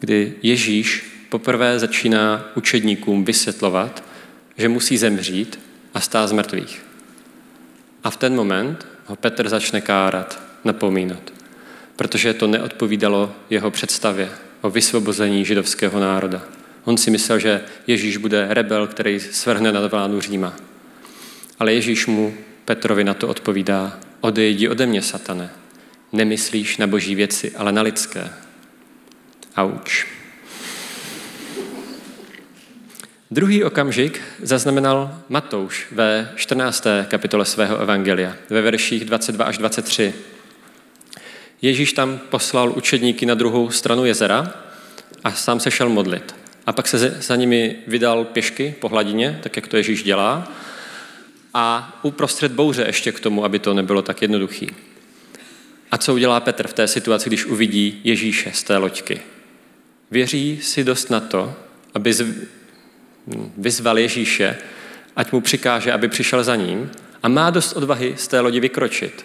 kdy 0.00 0.34
Ježíš 0.42 1.10
poprvé 1.28 1.78
začíná 1.78 2.50
učedníkům 2.54 3.24
vysvětlovat, 3.24 4.04
že 4.56 4.68
musí 4.68 4.98
zemřít 4.98 5.58
a 5.94 6.00
stát 6.00 6.26
z 6.26 6.32
mrtvých. 6.32 6.82
A 8.04 8.10
v 8.10 8.16
ten 8.16 8.34
moment 8.34 8.86
ho 9.06 9.16
Petr 9.16 9.48
začne 9.48 9.80
kárat, 9.80 10.42
napomínat, 10.64 11.35
protože 11.96 12.34
to 12.34 12.46
neodpovídalo 12.46 13.32
jeho 13.50 13.70
představě 13.70 14.28
o 14.60 14.70
vysvobození 14.70 15.44
židovského 15.44 16.00
národa. 16.00 16.42
On 16.84 16.96
si 16.96 17.10
myslel, 17.10 17.38
že 17.38 17.60
Ježíš 17.86 18.16
bude 18.16 18.46
rebel, 18.50 18.86
který 18.86 19.20
svrhne 19.20 19.72
nad 19.72 19.90
vládu 19.90 20.20
Říma. 20.20 20.56
Ale 21.58 21.72
Ježíš 21.72 22.06
mu 22.06 22.34
Petrovi 22.64 23.04
na 23.04 23.14
to 23.14 23.28
odpovídá, 23.28 23.98
odejdi 24.20 24.68
ode 24.68 24.86
mě, 24.86 25.02
satane. 25.02 25.50
Nemyslíš 26.12 26.76
na 26.76 26.86
boží 26.86 27.14
věci, 27.14 27.52
ale 27.56 27.72
na 27.72 27.82
lidské. 27.82 28.28
Auč. 29.56 30.06
Druhý 33.30 33.64
okamžik 33.64 34.20
zaznamenal 34.42 35.18
Matouš 35.28 35.86
ve 35.92 36.32
14. 36.36 36.86
kapitole 37.08 37.44
svého 37.44 37.78
evangelia, 37.78 38.36
ve 38.50 38.62
verších 38.62 39.04
22 39.04 39.44
až 39.44 39.58
23. 39.58 40.14
Ježíš 41.62 41.92
tam 41.92 42.18
poslal 42.18 42.72
učedníky 42.76 43.26
na 43.26 43.34
druhou 43.34 43.70
stranu 43.70 44.04
jezera 44.04 44.54
a 45.24 45.32
sám 45.32 45.60
se 45.60 45.70
šel 45.70 45.88
modlit. 45.88 46.34
A 46.66 46.72
pak 46.72 46.88
se 46.88 46.98
za 46.98 47.36
nimi 47.36 47.76
vydal 47.86 48.24
pěšky 48.24 48.74
po 48.80 48.88
hladině, 48.88 49.40
tak 49.42 49.56
jak 49.56 49.66
to 49.66 49.76
Ježíš 49.76 50.02
dělá. 50.02 50.52
A 51.54 51.98
uprostřed 52.02 52.52
bouře 52.52 52.84
ještě 52.86 53.12
k 53.12 53.20
tomu, 53.20 53.44
aby 53.44 53.58
to 53.58 53.74
nebylo 53.74 54.02
tak 54.02 54.22
jednoduchý. 54.22 54.70
A 55.90 55.98
co 55.98 56.14
udělá 56.14 56.40
Petr 56.40 56.66
v 56.66 56.72
té 56.72 56.88
situaci, 56.88 57.30
když 57.30 57.44
uvidí 57.44 58.00
Ježíše 58.04 58.52
z 58.54 58.62
té 58.62 58.76
loďky? 58.76 59.20
Věří 60.10 60.58
si 60.62 60.84
dost 60.84 61.10
na 61.10 61.20
to, 61.20 61.54
aby 61.94 62.14
vyzval 63.56 63.98
Ježíše, 63.98 64.56
ať 65.16 65.32
mu 65.32 65.40
přikáže, 65.40 65.92
aby 65.92 66.08
přišel 66.08 66.44
za 66.44 66.56
ním 66.56 66.90
a 67.22 67.28
má 67.28 67.50
dost 67.50 67.72
odvahy 67.72 68.14
z 68.16 68.28
té 68.28 68.40
lodi 68.40 68.60
vykročit, 68.60 69.24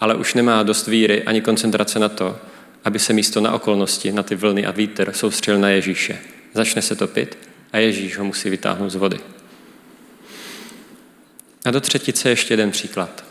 ale 0.00 0.14
už 0.14 0.34
nemá 0.34 0.62
dost 0.62 0.86
víry 0.86 1.22
ani 1.22 1.40
koncentrace 1.40 1.98
na 1.98 2.08
to, 2.08 2.38
aby 2.84 2.98
se 2.98 3.12
místo 3.12 3.40
na 3.40 3.52
okolnosti, 3.52 4.12
na 4.12 4.22
ty 4.22 4.34
vlny 4.34 4.66
a 4.66 4.70
vítr 4.70 5.12
soustřel 5.12 5.58
na 5.58 5.68
Ježíše. 5.68 6.18
Začne 6.54 6.82
se 6.82 6.96
topit 6.96 7.38
a 7.72 7.78
Ježíš 7.78 8.18
ho 8.18 8.24
musí 8.24 8.50
vytáhnout 8.50 8.90
z 8.90 8.94
vody. 8.94 9.18
A 11.64 11.70
do 11.70 11.80
třetice 11.80 12.28
ještě 12.28 12.52
jeden 12.52 12.70
příklad. 12.70 13.24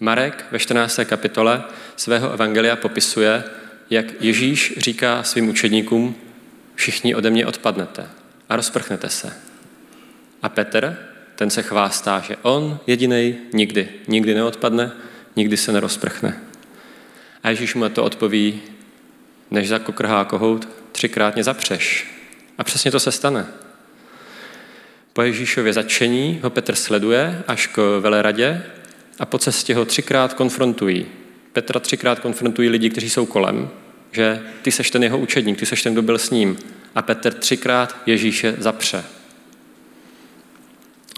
Marek 0.00 0.44
ve 0.50 0.58
14. 0.58 1.00
kapitole 1.04 1.64
svého 1.96 2.32
evangelia 2.32 2.76
popisuje, 2.76 3.44
jak 3.90 4.06
Ježíš 4.20 4.74
říká 4.76 5.22
svým 5.22 5.48
učedníkům, 5.48 6.14
všichni 6.74 7.14
ode 7.14 7.30
mě 7.30 7.46
odpadnete 7.46 8.06
a 8.48 8.56
rozprchnete 8.56 9.08
se. 9.08 9.32
A 10.42 10.48
Petr, 10.48 10.98
ten 11.36 11.50
se 11.50 11.62
chvástá, 11.62 12.20
že 12.20 12.36
on 12.42 12.78
jediný 12.86 13.34
nikdy, 13.52 13.88
nikdy 14.08 14.34
neodpadne, 14.34 14.92
nikdy 15.36 15.56
se 15.56 15.72
nerozprchne. 15.72 16.40
A 17.42 17.50
Ježíš 17.50 17.74
mu 17.74 17.82
na 17.82 17.88
to 17.88 18.04
odpoví, 18.04 18.62
než 19.50 19.68
zakokrhá 19.68 20.24
kohout, 20.24 20.68
třikrát 20.92 21.34
mě 21.34 21.44
zapřeš. 21.44 22.06
A 22.58 22.64
přesně 22.64 22.90
to 22.90 23.00
se 23.00 23.12
stane. 23.12 23.46
Po 25.12 25.22
Ježíšově 25.22 25.72
začení 25.72 26.40
ho 26.42 26.50
Petr 26.50 26.74
sleduje 26.74 27.42
až 27.48 27.66
k 27.66 27.98
veleradě 28.00 28.62
a 29.18 29.26
po 29.26 29.38
cestě 29.38 29.74
ho 29.74 29.84
třikrát 29.84 30.34
konfrontují. 30.34 31.06
Petra 31.52 31.80
třikrát 31.80 32.18
konfrontují 32.18 32.68
lidi, 32.68 32.90
kteří 32.90 33.10
jsou 33.10 33.26
kolem, 33.26 33.70
že 34.12 34.40
ty 34.62 34.72
seš 34.72 34.90
ten 34.90 35.02
jeho 35.02 35.18
učedník, 35.18 35.58
ty 35.58 35.66
seš 35.66 35.82
ten, 35.82 35.92
kdo 35.92 36.02
byl 36.02 36.18
s 36.18 36.30
ním. 36.30 36.58
A 36.94 37.02
Petr 37.02 37.32
třikrát 37.32 37.96
Ježíše 38.06 38.54
zapře. 38.58 39.04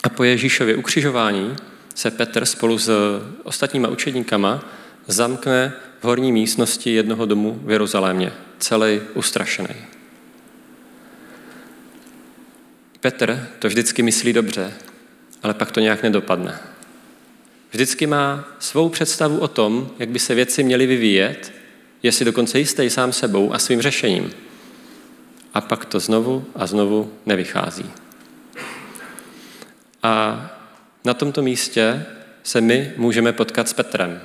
A 0.02 0.08
po 0.08 0.24
Ježíšově 0.24 0.76
ukřižování 0.76 1.56
se 1.98 2.10
Petr 2.10 2.46
spolu 2.46 2.78
s 2.78 2.90
ostatníma 3.42 3.88
učedníkama 3.88 4.64
zamkne 5.06 5.72
v 6.00 6.04
horní 6.04 6.32
místnosti 6.32 6.90
jednoho 6.90 7.26
domu 7.26 7.60
v 7.64 7.70
Jeruzalémě, 7.70 8.32
celý 8.58 9.00
ustrašený. 9.14 9.74
Petr 13.00 13.48
to 13.58 13.68
vždycky 13.68 14.02
myslí 14.02 14.32
dobře, 14.32 14.74
ale 15.42 15.54
pak 15.54 15.72
to 15.72 15.80
nějak 15.80 16.02
nedopadne. 16.02 16.58
Vždycky 17.70 18.06
má 18.06 18.44
svou 18.58 18.88
představu 18.88 19.38
o 19.38 19.48
tom, 19.48 19.90
jak 19.98 20.08
by 20.08 20.18
se 20.18 20.34
věci 20.34 20.62
měly 20.62 20.86
vyvíjet, 20.86 21.52
je 22.02 22.12
si 22.12 22.24
dokonce 22.24 22.58
jistý 22.58 22.90
sám 22.90 23.12
sebou 23.12 23.54
a 23.54 23.58
svým 23.58 23.82
řešením. 23.82 24.32
A 25.54 25.60
pak 25.60 25.84
to 25.84 26.00
znovu 26.00 26.46
a 26.54 26.66
znovu 26.66 27.12
nevychází. 27.26 27.90
A 30.02 30.57
na 31.04 31.14
tomto 31.14 31.42
místě 31.42 32.06
se 32.42 32.60
my 32.60 32.92
můžeme 32.96 33.32
potkat 33.32 33.68
s 33.68 33.72
Petrem. 33.72 34.20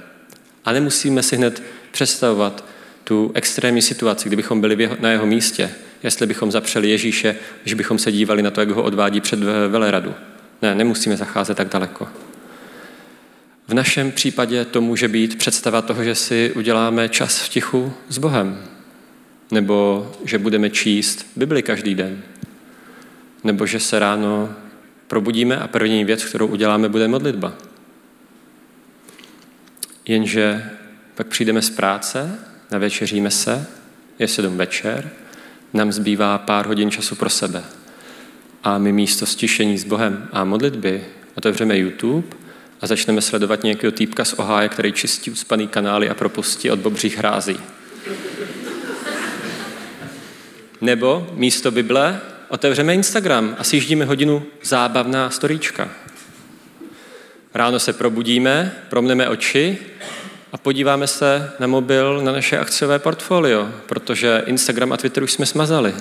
A 0.65 0.71
nemusíme 0.71 1.23
si 1.23 1.35
hned 1.35 1.63
představovat 1.91 2.65
tu 3.03 3.31
extrémní 3.33 3.81
situaci, 3.81 4.29
kdybychom 4.29 4.61
byli 4.61 4.89
na 4.99 5.09
jeho 5.09 5.25
místě, 5.25 5.71
jestli 6.03 6.27
bychom 6.27 6.51
zapřeli 6.51 6.89
Ježíše, 6.89 7.35
že 7.65 7.75
bychom 7.75 7.99
se 7.99 8.11
dívali 8.11 8.41
na 8.41 8.51
to, 8.51 8.61
jak 8.61 8.69
ho 8.69 8.83
odvádí 8.83 9.21
před 9.21 9.39
veleradu. 9.67 10.13
Ne, 10.61 10.75
nemusíme 10.75 11.17
zacházet 11.17 11.57
tak 11.57 11.69
daleko. 11.69 12.07
V 13.67 13.73
našem 13.73 14.11
případě 14.11 14.65
to 14.65 14.81
může 14.81 15.07
být 15.07 15.37
představa 15.37 15.81
toho, 15.81 16.03
že 16.03 16.15
si 16.15 16.51
uděláme 16.55 17.09
čas 17.09 17.39
v 17.39 17.49
tichu 17.49 17.93
s 18.09 18.17
Bohem, 18.17 18.63
nebo 19.51 20.11
že 20.25 20.37
budeme 20.37 20.69
číst 20.69 21.25
Bibli 21.35 21.63
každý 21.63 21.95
den, 21.95 22.21
nebo 23.43 23.65
že 23.65 23.79
se 23.79 23.99
ráno 23.99 24.49
probudíme 25.13 25.57
a 25.57 25.67
první 25.67 26.05
věc, 26.05 26.23
kterou 26.23 26.47
uděláme, 26.47 26.89
bude 26.89 27.07
modlitba. 27.07 27.53
Jenže 30.05 30.69
pak 31.15 31.27
přijdeme 31.27 31.61
z 31.61 31.69
práce, 31.69 32.39
navečeříme 32.71 33.31
se, 33.31 33.67
je 34.19 34.27
sedm 34.27 34.57
večer, 34.57 35.09
nám 35.73 35.91
zbývá 35.91 36.37
pár 36.37 36.67
hodin 36.67 36.91
času 36.91 37.15
pro 37.15 37.29
sebe. 37.29 37.63
A 38.63 38.77
my 38.77 38.91
místo 38.91 39.25
stišení 39.25 39.77
s 39.77 39.83
Bohem 39.83 40.27
a 40.31 40.43
modlitby 40.43 41.03
otevřeme 41.35 41.77
YouTube 41.77 42.27
a 42.81 42.87
začneme 42.87 43.21
sledovat 43.21 43.63
nějakého 43.63 43.91
týpka 43.91 44.25
z 44.25 44.33
Oháje, 44.33 44.69
který 44.69 44.91
čistí 44.91 45.31
uspaný 45.31 45.67
kanály 45.67 46.09
a 46.09 46.13
propustí 46.13 46.71
od 46.71 46.79
bobřích 46.79 47.17
hrází. 47.17 47.57
Nebo 50.81 51.27
místo 51.33 51.71
Bible 51.71 52.32
otevřeme 52.53 52.93
Instagram 52.93 53.55
a 53.59 53.63
sjíždíme 53.63 54.05
hodinu 54.05 54.43
zábavná 54.63 55.29
storíčka. 55.29 55.89
Ráno 57.53 57.79
se 57.79 57.93
probudíme, 57.93 58.75
promneme 58.89 59.29
oči 59.29 59.77
a 60.51 60.57
podíváme 60.57 61.07
se 61.07 61.51
na 61.59 61.67
mobil 61.67 62.21
na 62.21 62.31
naše 62.31 62.57
akciové 62.57 62.99
portfolio, 62.99 63.69
protože 63.85 64.43
Instagram 64.45 64.91
a 64.91 64.97
Twitter 64.97 65.23
už 65.23 65.31
jsme 65.31 65.45
smazali. 65.45 65.93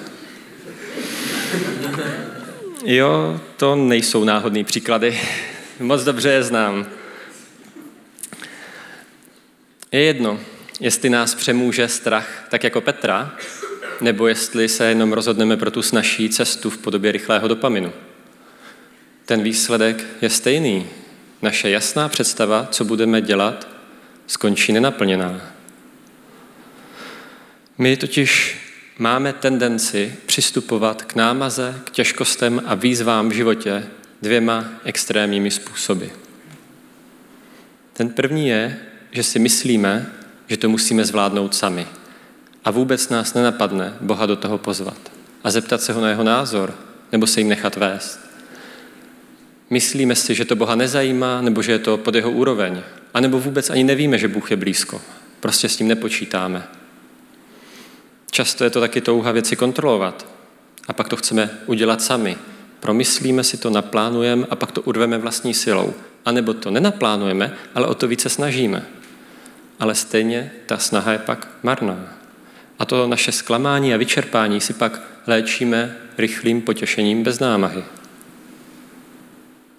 Jo, 2.84 3.40
to 3.56 3.76
nejsou 3.76 4.24
náhodné 4.24 4.64
příklady. 4.64 5.20
Moc 5.80 6.04
dobře 6.04 6.30
je 6.30 6.42
znám. 6.42 6.86
Je 9.92 10.02
jedno, 10.02 10.40
jestli 10.80 11.10
nás 11.10 11.34
přemůže 11.34 11.88
strach 11.88 12.46
tak 12.50 12.64
jako 12.64 12.80
Petra, 12.80 13.36
nebo 14.02 14.28
jestli 14.28 14.68
se 14.68 14.84
jenom 14.84 15.12
rozhodneme 15.12 15.56
pro 15.56 15.70
tu 15.70 15.82
snažší 15.82 16.28
cestu 16.28 16.70
v 16.70 16.78
podobě 16.78 17.12
rychlého 17.12 17.48
dopaminu. 17.48 17.92
Ten 19.24 19.42
výsledek 19.42 20.04
je 20.22 20.30
stejný. 20.30 20.86
Naše 21.42 21.70
jasná 21.70 22.08
představa, 22.08 22.68
co 22.70 22.84
budeme 22.84 23.20
dělat, 23.20 23.68
skončí 24.26 24.72
nenaplněná. 24.72 25.40
My 27.78 27.96
totiž 27.96 28.58
máme 28.98 29.32
tendenci 29.32 30.14
přistupovat 30.26 31.02
k 31.02 31.14
námaze, 31.14 31.74
k 31.84 31.90
těžkostem 31.90 32.62
a 32.66 32.74
výzvám 32.74 33.28
v 33.28 33.32
životě 33.32 33.86
dvěma 34.22 34.64
extrémními 34.84 35.50
způsoby. 35.50 36.06
Ten 37.92 38.10
první 38.10 38.48
je, 38.48 38.78
že 39.10 39.22
si 39.22 39.38
myslíme, 39.38 40.12
že 40.48 40.56
to 40.56 40.68
musíme 40.68 41.04
zvládnout 41.04 41.54
sami. 41.54 41.86
A 42.64 42.70
vůbec 42.70 43.08
nás 43.08 43.34
nenapadne 43.34 43.94
Boha 44.00 44.26
do 44.26 44.36
toho 44.36 44.58
pozvat 44.58 45.12
a 45.44 45.50
zeptat 45.50 45.82
se 45.82 45.92
ho 45.92 46.00
na 46.00 46.08
jeho 46.08 46.24
názor, 46.24 46.74
nebo 47.12 47.26
se 47.26 47.40
jim 47.40 47.48
nechat 47.48 47.76
vést. 47.76 48.20
Myslíme 49.70 50.14
si, 50.14 50.34
že 50.34 50.44
to 50.44 50.56
Boha 50.56 50.74
nezajímá, 50.74 51.40
nebo 51.40 51.62
že 51.62 51.72
je 51.72 51.78
to 51.78 51.96
pod 51.96 52.14
jeho 52.14 52.30
úroveň, 52.30 52.82
a 53.14 53.20
nebo 53.20 53.40
vůbec 53.40 53.70
ani 53.70 53.84
nevíme, 53.84 54.18
že 54.18 54.28
Bůh 54.28 54.50
je 54.50 54.56
blízko. 54.56 55.00
Prostě 55.40 55.68
s 55.68 55.76
tím 55.76 55.88
nepočítáme. 55.88 56.62
Často 58.30 58.64
je 58.64 58.70
to 58.70 58.80
taky 58.80 59.00
touha 59.00 59.32
věci 59.32 59.56
kontrolovat. 59.56 60.26
A 60.88 60.92
pak 60.92 61.08
to 61.08 61.16
chceme 61.16 61.50
udělat 61.66 62.02
sami. 62.02 62.36
Promyslíme 62.80 63.44
si 63.44 63.56
to, 63.56 63.70
naplánujeme 63.70 64.46
a 64.50 64.56
pak 64.56 64.72
to 64.72 64.82
urveme 64.82 65.18
vlastní 65.18 65.54
silou. 65.54 65.94
A 66.24 66.32
nebo 66.32 66.54
to 66.54 66.70
nenaplánujeme, 66.70 67.56
ale 67.74 67.86
o 67.86 67.94
to 67.94 68.08
více 68.08 68.28
snažíme. 68.28 68.86
Ale 69.80 69.94
stejně 69.94 70.52
ta 70.66 70.78
snaha 70.78 71.12
je 71.12 71.18
pak 71.18 71.48
marná. 71.62 72.21
A 72.82 72.84
to 72.84 73.06
naše 73.06 73.32
zklamání 73.32 73.94
a 73.94 73.96
vyčerpání 73.96 74.60
si 74.60 74.72
pak 74.72 75.00
léčíme 75.26 75.96
rychlým 76.18 76.62
potěšením 76.62 77.22
bez 77.22 77.38
námahy. 77.38 77.84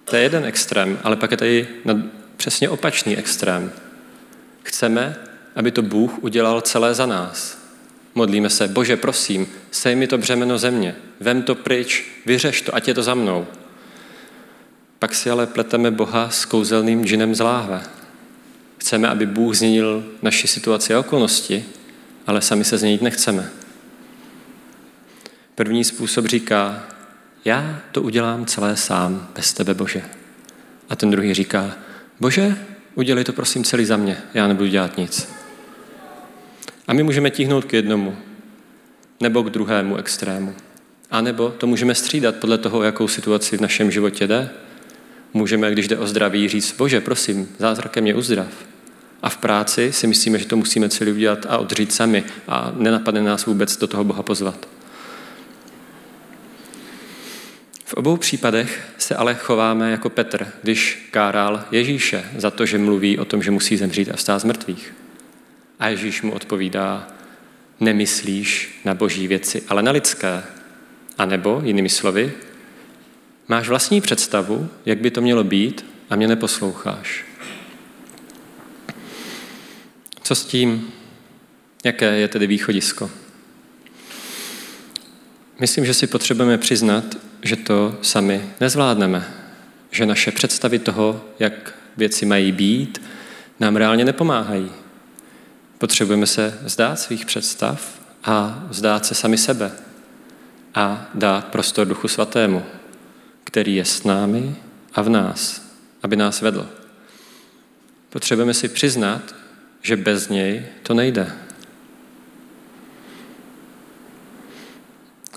To 0.04 0.16
je 0.16 0.22
jeden 0.22 0.44
extrém, 0.44 0.98
ale 1.02 1.16
pak 1.16 1.30
je 1.30 1.36
tady 1.36 1.68
přesně 2.36 2.68
opačný 2.68 3.16
extrém. 3.16 3.72
Chceme, 4.62 5.16
aby 5.56 5.70
to 5.70 5.82
Bůh 5.82 6.18
udělal 6.22 6.60
celé 6.60 6.94
za 6.94 7.06
nás. 7.06 7.58
Modlíme 8.14 8.50
se, 8.50 8.68
Bože, 8.68 8.96
prosím, 8.96 9.46
sej 9.70 9.96
mi 9.96 10.06
to 10.06 10.18
břemeno 10.18 10.58
země, 10.58 10.96
vem 11.20 11.42
to 11.42 11.54
pryč, 11.54 12.04
vyřeš 12.26 12.60
to, 12.60 12.74
ať 12.74 12.88
je 12.88 12.94
to 12.94 13.02
za 13.02 13.14
mnou. 13.14 13.46
Pak 14.98 15.14
si 15.14 15.30
ale 15.30 15.46
pleteme 15.46 15.90
Boha 15.90 16.30
s 16.30 16.44
kouzelným 16.44 17.04
džinem 17.04 17.34
z 17.34 17.40
láhve. 17.40 17.82
Chceme, 18.78 19.08
aby 19.08 19.26
Bůh 19.26 19.54
změnil 19.54 20.04
naši 20.22 20.48
situaci 20.48 20.94
a 20.94 21.00
okolnosti, 21.00 21.64
ale 22.26 22.40
sami 22.40 22.64
se 22.64 22.78
změnit 22.78 23.02
nechceme. 23.02 23.50
První 25.54 25.84
způsob 25.84 26.26
říká, 26.26 26.86
já 27.44 27.80
to 27.92 28.02
udělám 28.02 28.46
celé 28.46 28.76
sám, 28.76 29.28
bez 29.34 29.52
tebe, 29.52 29.74
Bože. 29.74 30.02
A 30.88 30.96
ten 30.96 31.10
druhý 31.10 31.34
říká, 31.34 31.76
Bože, 32.20 32.56
udělej 32.94 33.24
to 33.24 33.32
prosím 33.32 33.64
celý 33.64 33.84
za 33.84 33.96
mě, 33.96 34.16
já 34.34 34.46
nebudu 34.46 34.68
dělat 34.68 34.98
nic. 34.98 35.28
A 36.88 36.92
my 36.92 37.02
můžeme 37.02 37.30
tíhnout 37.30 37.64
k 37.64 37.72
jednomu, 37.72 38.16
nebo 39.20 39.42
k 39.42 39.50
druhému 39.50 39.96
extrému. 39.96 40.54
A 41.10 41.20
nebo 41.20 41.48
to 41.48 41.66
můžeme 41.66 41.94
střídat 41.94 42.36
podle 42.36 42.58
toho, 42.58 42.82
jakou 42.82 43.08
situaci 43.08 43.56
v 43.56 43.60
našem 43.60 43.90
životě 43.90 44.26
jde. 44.26 44.50
Můžeme, 45.34 45.72
když 45.72 45.88
jde 45.88 45.98
o 45.98 46.06
zdraví, 46.06 46.48
říct, 46.48 46.72
bože, 46.72 47.00
prosím, 47.00 47.48
zázrakem 47.58 48.04
mě 48.04 48.14
uzdrav. 48.14 48.48
A 49.24 49.28
v 49.28 49.36
práci 49.36 49.92
si 49.92 50.06
myslíme, 50.06 50.38
že 50.38 50.46
to 50.46 50.56
musíme 50.56 50.88
celý 50.88 51.12
udělat 51.12 51.46
a 51.48 51.58
odřít 51.58 51.92
sami 51.92 52.24
a 52.48 52.72
nenapadne 52.76 53.22
nás 53.22 53.46
vůbec 53.46 53.76
do 53.76 53.86
toho 53.86 54.04
Boha 54.04 54.22
pozvat. 54.22 54.68
V 57.84 57.94
obou 57.94 58.16
případech 58.16 58.88
se 58.98 59.16
ale 59.16 59.34
chováme 59.34 59.90
jako 59.90 60.10
Petr, 60.10 60.46
když 60.62 61.08
káral 61.10 61.64
Ježíše 61.70 62.24
za 62.36 62.50
to, 62.50 62.66
že 62.66 62.78
mluví 62.78 63.18
o 63.18 63.24
tom, 63.24 63.42
že 63.42 63.50
musí 63.50 63.76
zemřít 63.76 64.10
a 64.10 64.16
vstát 64.16 64.38
z 64.38 64.44
mrtvých. 64.44 64.94
A 65.80 65.88
Ježíš 65.88 66.22
mu 66.22 66.32
odpovídá, 66.32 67.08
nemyslíš 67.80 68.80
na 68.84 68.94
boží 68.94 69.28
věci, 69.28 69.62
ale 69.68 69.82
na 69.82 69.90
lidské. 69.90 70.42
A 71.18 71.24
nebo, 71.24 71.62
jinými 71.64 71.88
slovy, 71.88 72.32
máš 73.48 73.68
vlastní 73.68 74.00
představu, 74.00 74.68
jak 74.86 74.98
by 74.98 75.10
to 75.10 75.20
mělo 75.20 75.44
být 75.44 75.86
a 76.10 76.16
mě 76.16 76.28
neposloucháš. 76.28 77.33
Co 80.24 80.34
s 80.34 80.44
tím? 80.44 80.92
Jaké 81.84 82.18
je 82.18 82.28
tedy 82.28 82.46
východisko? 82.46 83.10
Myslím, 85.60 85.86
že 85.86 85.94
si 85.94 86.06
potřebujeme 86.06 86.58
přiznat, 86.58 87.04
že 87.42 87.56
to 87.56 87.98
sami 88.02 88.50
nezvládneme. 88.60 89.34
Že 89.90 90.06
naše 90.06 90.32
představy 90.32 90.78
toho, 90.78 91.24
jak 91.38 91.74
věci 91.96 92.26
mají 92.26 92.52
být, 92.52 93.02
nám 93.60 93.76
reálně 93.76 94.04
nepomáhají. 94.04 94.70
Potřebujeme 95.78 96.26
se 96.26 96.58
vzdát 96.62 96.98
svých 96.98 97.26
představ 97.26 98.00
a 98.24 98.64
vzdát 98.68 99.06
se 99.06 99.14
sami 99.14 99.38
sebe 99.38 99.72
a 100.74 101.10
dát 101.14 101.44
prostor 101.44 101.86
Duchu 101.86 102.08
Svatému, 102.08 102.62
který 103.44 103.74
je 103.74 103.84
s 103.84 104.04
námi 104.04 104.56
a 104.94 105.02
v 105.02 105.08
nás, 105.08 105.70
aby 106.02 106.16
nás 106.16 106.40
vedl. 106.40 106.68
Potřebujeme 108.10 108.54
si 108.54 108.68
přiznat, 108.68 109.43
že 109.84 109.96
bez 109.96 110.28
něj 110.28 110.62
to 110.82 110.94
nejde. 110.94 111.32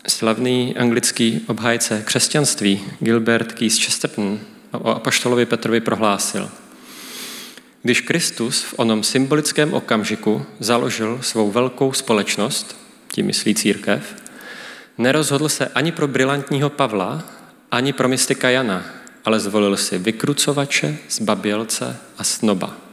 Slavný 0.07 0.75
anglický 0.77 1.41
obhájce 1.47 2.01
křesťanství 2.05 2.81
Gilbert 2.99 3.51
Keith 3.51 3.75
Chesterton 3.75 4.39
o 4.71 4.89
apoštolovi 4.89 5.45
Petrovi 5.45 5.79
prohlásil– 5.79 6.51
když 7.87 8.01
Kristus 8.01 8.63
v 8.63 8.73
onom 8.77 9.03
symbolickém 9.03 9.73
okamžiku 9.73 10.45
založil 10.59 11.19
svou 11.21 11.51
velkou 11.51 11.93
společnost, 11.93 12.77
tím 13.07 13.25
myslí 13.25 13.55
církev, 13.55 14.15
nerozhodl 14.97 15.49
se 15.49 15.67
ani 15.67 15.91
pro 15.91 16.07
brilantního 16.07 16.69
Pavla, 16.69 17.23
ani 17.71 17.93
pro 17.93 18.07
mystika 18.07 18.49
Jana, 18.49 18.85
ale 19.25 19.39
zvolil 19.39 19.77
si 19.77 19.97
vykrucovače, 19.97 20.97
zbabělce 21.09 21.97
a 22.17 22.23
snoba. 22.23 22.86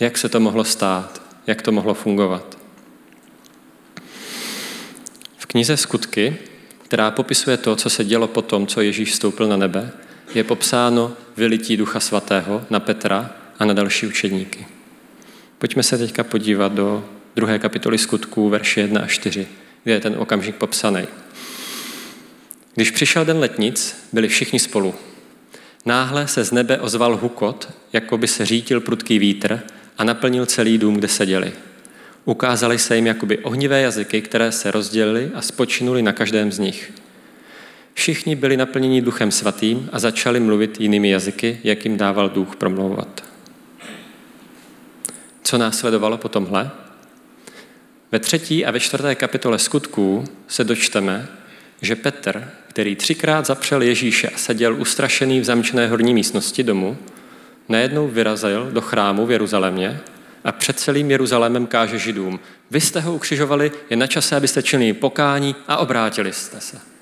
Jak 0.00 0.18
se 0.18 0.28
to 0.28 0.40
mohlo 0.40 0.64
stát? 0.64 1.22
Jak 1.46 1.62
to 1.62 1.72
mohlo 1.72 1.94
fungovat? 1.94 2.58
V 5.36 5.46
knize 5.46 5.76
Skutky, 5.76 6.36
která 6.82 7.10
popisuje 7.10 7.56
to, 7.56 7.76
co 7.76 7.90
se 7.90 8.04
dělo 8.04 8.28
po 8.28 8.42
tom, 8.42 8.66
co 8.66 8.80
Ježíš 8.80 9.10
vstoupil 9.10 9.48
na 9.48 9.56
nebe, 9.56 9.90
je 10.34 10.44
popsáno 10.44 11.12
vylití 11.36 11.76
Ducha 11.76 12.00
Svatého 12.00 12.64
na 12.70 12.80
Petra 12.80 13.30
a 13.58 13.64
na 13.64 13.72
další 13.74 14.06
učedníky. 14.06 14.66
Pojďme 15.58 15.82
se 15.82 15.98
teďka 15.98 16.24
podívat 16.24 16.72
do 16.72 17.04
druhé 17.36 17.58
kapitoly 17.58 17.98
skutků, 17.98 18.48
verše 18.48 18.80
1 18.80 19.00
a 19.00 19.06
4, 19.06 19.48
kde 19.84 19.92
je 19.92 20.00
ten 20.00 20.14
okamžik 20.18 20.56
popsaný. 20.56 21.02
Když 22.74 22.90
přišel 22.90 23.24
den 23.24 23.38
letnic, 23.38 23.96
byli 24.12 24.28
všichni 24.28 24.58
spolu. 24.58 24.94
Náhle 25.86 26.28
se 26.28 26.44
z 26.44 26.52
nebe 26.52 26.78
ozval 26.78 27.16
hukot, 27.16 27.68
jako 27.92 28.18
by 28.18 28.28
se 28.28 28.46
řítil 28.46 28.80
prudký 28.80 29.18
vítr 29.18 29.62
a 29.98 30.04
naplnil 30.04 30.46
celý 30.46 30.78
dům, 30.78 30.94
kde 30.94 31.08
seděli. 31.08 31.52
Ukázali 32.24 32.78
se 32.78 32.96
jim 32.96 33.06
jakoby 33.06 33.38
ohnivé 33.38 33.80
jazyky, 33.80 34.22
které 34.22 34.52
se 34.52 34.70
rozdělily 34.70 35.30
a 35.34 35.40
spočinuli 35.40 36.02
na 36.02 36.12
každém 36.12 36.52
z 36.52 36.58
nich– 36.58 36.92
Všichni 37.94 38.36
byli 38.36 38.56
naplněni 38.56 39.02
duchem 39.02 39.30
svatým 39.30 39.88
a 39.92 39.98
začali 39.98 40.40
mluvit 40.40 40.80
jinými 40.80 41.10
jazyky, 41.10 41.60
jak 41.64 41.84
jim 41.84 41.96
dával 41.96 42.28
duch 42.28 42.56
promlouvat. 42.56 43.24
Co 45.42 45.58
následovalo 45.58 46.18
po 46.18 46.28
tomhle? 46.28 46.70
Ve 48.12 48.18
třetí 48.18 48.66
a 48.66 48.70
ve 48.70 48.80
čtvrté 48.80 49.14
kapitole 49.14 49.58
skutků 49.58 50.24
se 50.48 50.64
dočteme, 50.64 51.28
že 51.82 51.96
Petr, 51.96 52.50
který 52.68 52.96
třikrát 52.96 53.46
zapřel 53.46 53.82
Ježíše 53.82 54.28
a 54.28 54.38
seděl 54.38 54.76
ustrašený 54.80 55.40
v 55.40 55.44
zamčené 55.44 55.88
horní 55.88 56.14
místnosti 56.14 56.62
domu, 56.62 56.96
najednou 57.68 58.08
vyrazil 58.08 58.70
do 58.70 58.80
chrámu 58.80 59.26
v 59.26 59.30
Jeruzalémě 59.30 60.00
a 60.44 60.52
před 60.52 60.80
celým 60.80 61.10
Jeruzalémem 61.10 61.66
káže 61.66 61.98
židům. 61.98 62.40
Vy 62.70 62.80
jste 62.80 63.00
ho 63.00 63.14
ukřižovali, 63.14 63.72
je 63.90 63.96
na 63.96 64.06
čase, 64.06 64.36
abyste 64.36 64.62
činili 64.62 64.92
pokání 64.92 65.56
a 65.68 65.76
obrátili 65.76 66.32
jste 66.32 66.60
se 66.60 66.94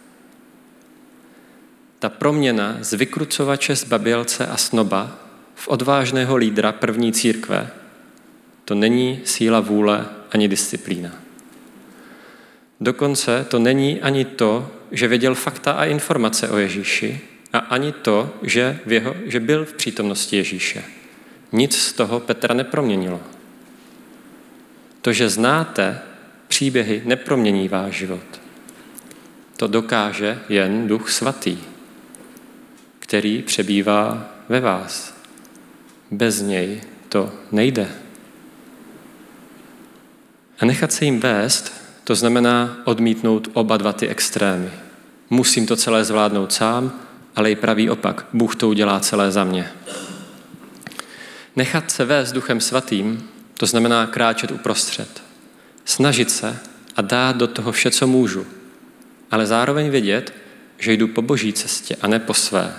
ta 2.03 2.09
proměna 2.09 2.79
z 2.81 2.93
vykrucovače 2.93 3.77
z 3.77 3.85
babělce 3.85 4.47
a 4.47 4.57
snoba 4.57 5.19
v 5.55 5.69
odvážného 5.69 6.37
lídra 6.37 6.73
první 6.73 7.13
církve, 7.13 7.71
to 8.65 8.75
není 8.75 9.21
síla 9.25 9.61
vůle 9.61 10.07
ani 10.31 10.49
disciplína. 10.49 11.11
Dokonce 12.81 13.47
to 13.49 13.59
není 13.59 14.01
ani 14.01 14.25
to, 14.25 14.71
že 14.91 15.09
věděl 15.09 15.35
fakta 15.35 15.73
a 15.73 15.85
informace 15.85 16.49
o 16.49 16.57
Ježíši, 16.59 17.21
a 17.53 17.59
ani 17.59 17.93
to, 17.93 18.35
že, 18.43 18.79
v 18.87 18.93
jeho, 18.93 19.15
že 19.25 19.41
byl 19.41 19.65
v 19.65 19.73
přítomnosti 19.73 20.37
Ježíše. 20.37 20.85
Nic 21.53 21.79
z 21.79 21.93
toho 21.93 22.21
Petra 22.21 22.55
neproměnilo. 22.55 23.21
To, 25.01 25.13
že 25.13 25.29
znáte 25.29 26.01
příběhy, 26.49 27.03
nepromění 27.05 27.69
váš 27.69 27.95
život. 27.95 28.41
To 29.57 29.67
dokáže 29.67 30.39
jen 30.49 30.89
Duch 30.89 31.11
Svatý 31.11 31.59
který 33.13 33.43
přebývá 33.43 34.29
ve 34.49 34.61
vás. 34.61 35.15
Bez 36.11 36.43
něj 36.43 36.81
to 37.09 37.33
nejde. 37.53 37.89
A 40.59 40.65
nechat 40.65 40.93
se 40.93 41.05
jim 41.05 41.21
vést, 41.21 41.73
to 42.05 42.15
znamená 42.15 42.77
odmítnout 42.85 43.49
oba 43.53 43.77
dva 43.77 43.93
ty 43.93 44.09
extrémy. 44.09 44.71
Musím 45.31 45.67
to 45.67 45.77
celé 45.77 46.05
zvládnout 46.05 46.53
sám, 46.53 47.01
ale 47.37 47.51
i 47.51 47.57
pravý 47.57 47.91
opak. 47.91 48.27
Bůh 48.33 48.57
to 48.57 48.69
udělá 48.69 49.01
celé 49.01 49.33
za 49.33 49.45
mě. 49.45 49.71
Nechat 51.57 51.91
se 51.91 52.05
vést 52.05 52.33
duchem 52.33 52.61
svatým, 52.61 53.29
to 53.57 53.67
znamená 53.67 54.07
kráčet 54.07 54.51
uprostřed. 54.51 55.23
Snažit 55.85 56.31
se 56.31 56.59
a 56.97 57.03
dát 57.03 57.37
do 57.37 57.47
toho 57.47 57.73
vše, 57.73 57.91
co 57.91 58.07
můžu. 58.07 58.47
Ale 59.31 59.47
zároveň 59.47 59.91
vědět, 59.91 60.35
že 60.79 60.93
jdu 60.93 61.09
po 61.09 61.23
boží 61.23 61.53
cestě 61.53 61.97
a 62.01 62.07
ne 62.07 62.19
po 62.19 62.35
své 62.35 62.75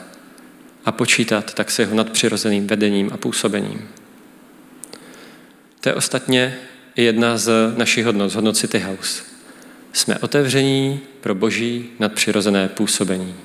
a 0.85 0.91
počítat 0.91 1.53
tak 1.53 1.71
s 1.71 1.79
jeho 1.79 1.95
nadpřirozeným 1.95 2.67
vedením 2.67 3.09
a 3.13 3.17
působením. 3.17 3.89
To 5.79 5.89
je 5.89 5.95
ostatně 5.95 6.57
jedna 6.95 7.37
z 7.37 7.73
našich 7.77 8.05
hodnot, 8.05 8.31
z 8.31 8.35
hodnot 8.35 8.57
City 8.57 8.79
House. 8.79 9.23
Jsme 9.93 10.17
otevření 10.17 10.99
pro 11.21 11.35
boží 11.35 11.89
nadpřirozené 11.99 12.69
působení. 12.69 13.35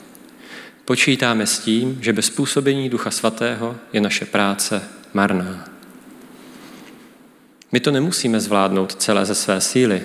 Počítáme 0.88 1.46
s 1.46 1.58
tím, 1.58 1.98
že 2.00 2.12
bez 2.12 2.30
působení 2.30 2.88
Ducha 2.88 3.10
Svatého 3.10 3.76
je 3.92 4.00
naše 4.00 4.24
práce 4.24 4.82
marná. 5.14 5.68
My 7.72 7.80
to 7.80 7.90
nemusíme 7.90 8.40
zvládnout 8.40 8.94
celé 8.94 9.26
ze 9.26 9.34
své 9.34 9.60
síly, 9.60 10.02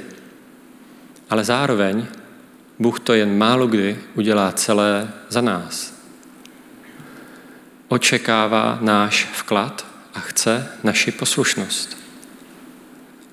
ale 1.29 1.43
zároveň 1.43 2.05
Bůh 2.79 2.99
to 2.99 3.13
jen 3.13 3.37
málo 3.37 3.67
kdy 3.67 3.99
udělá 4.15 4.51
celé 4.51 5.11
za 5.29 5.41
nás 5.41 5.93
očekává 7.87 8.77
náš 8.81 9.29
vklad 9.33 9.85
a 10.13 10.19
chce 10.19 10.67
naši 10.83 11.11
poslušnost. 11.11 11.97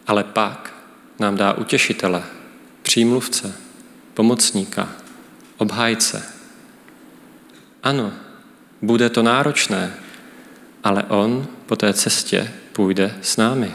Ale 0.06 0.24
pak 0.24 0.74
nám 1.18 1.36
dá 1.36 1.52
utěšitele, 1.52 2.22
přímluvce, 2.82 3.54
pomocníka, 4.14 4.88
obhájce. 5.56 6.39
Ano, 7.82 8.12
bude 8.82 9.10
to 9.10 9.22
náročné, 9.22 9.94
ale 10.84 11.04
on 11.04 11.46
po 11.66 11.76
té 11.76 11.92
cestě 11.92 12.50
půjde 12.72 13.14
s 13.22 13.36
námi. 13.36 13.72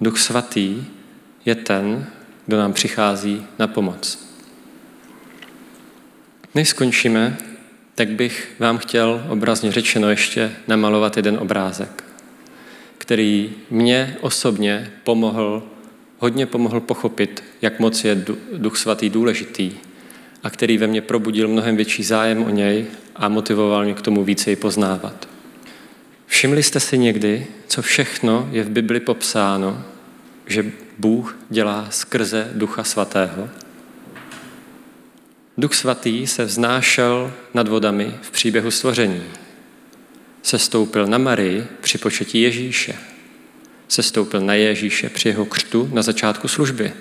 Duch 0.00 0.18
svatý 0.18 0.84
je 1.44 1.54
ten, 1.54 2.06
kdo 2.46 2.58
nám 2.58 2.72
přichází 2.72 3.46
na 3.58 3.66
pomoc. 3.66 4.28
Než 6.54 6.68
skončíme, 6.68 7.36
tak 7.94 8.08
bych 8.08 8.54
vám 8.58 8.78
chtěl 8.78 9.26
obrazně 9.28 9.72
řečeno 9.72 10.10
ještě 10.10 10.52
namalovat 10.68 11.16
jeden 11.16 11.38
obrázek, 11.38 12.04
který 12.98 13.52
mě 13.70 14.16
osobně 14.20 14.92
pomohl, 15.04 15.62
hodně 16.18 16.46
pomohl 16.46 16.80
pochopit, 16.80 17.44
jak 17.62 17.80
moc 17.80 18.04
je 18.04 18.24
Duch 18.52 18.76
Svatý 18.76 19.10
důležitý 19.10 19.72
a 20.42 20.50
který 20.50 20.78
ve 20.78 20.86
mně 20.86 21.00
probudil 21.00 21.48
mnohem 21.48 21.76
větší 21.76 22.02
zájem 22.02 22.42
o 22.44 22.50
něj 22.50 22.86
a 23.16 23.28
motivoval 23.28 23.84
mě 23.84 23.94
k 23.94 24.02
tomu 24.02 24.24
více 24.24 24.50
ji 24.50 24.56
poznávat. 24.56 25.28
Všimli 26.26 26.62
jste 26.62 26.80
si 26.80 26.98
někdy, 26.98 27.46
co 27.66 27.82
všechno 27.82 28.48
je 28.52 28.62
v 28.62 28.70
Bibli 28.70 29.00
popsáno, 29.00 29.84
že 30.46 30.72
Bůh 30.98 31.38
dělá 31.50 31.86
skrze 31.90 32.50
Ducha 32.54 32.84
Svatého? 32.84 33.48
Duch 35.58 35.74
Svatý 35.74 36.26
se 36.26 36.44
vznášel 36.44 37.32
nad 37.54 37.68
vodami 37.68 38.14
v 38.22 38.30
příběhu 38.30 38.70
stvoření. 38.70 39.22
Sestoupil 40.42 41.06
na 41.06 41.18
Marii 41.18 41.66
při 41.80 41.98
početí 41.98 42.42
Ježíše. 42.42 42.94
Sestoupil 43.88 44.40
na 44.40 44.54
Ježíše 44.54 45.08
při 45.08 45.28
jeho 45.28 45.44
křtu 45.44 45.90
na 45.92 46.02
začátku 46.02 46.48
služby. 46.48 46.92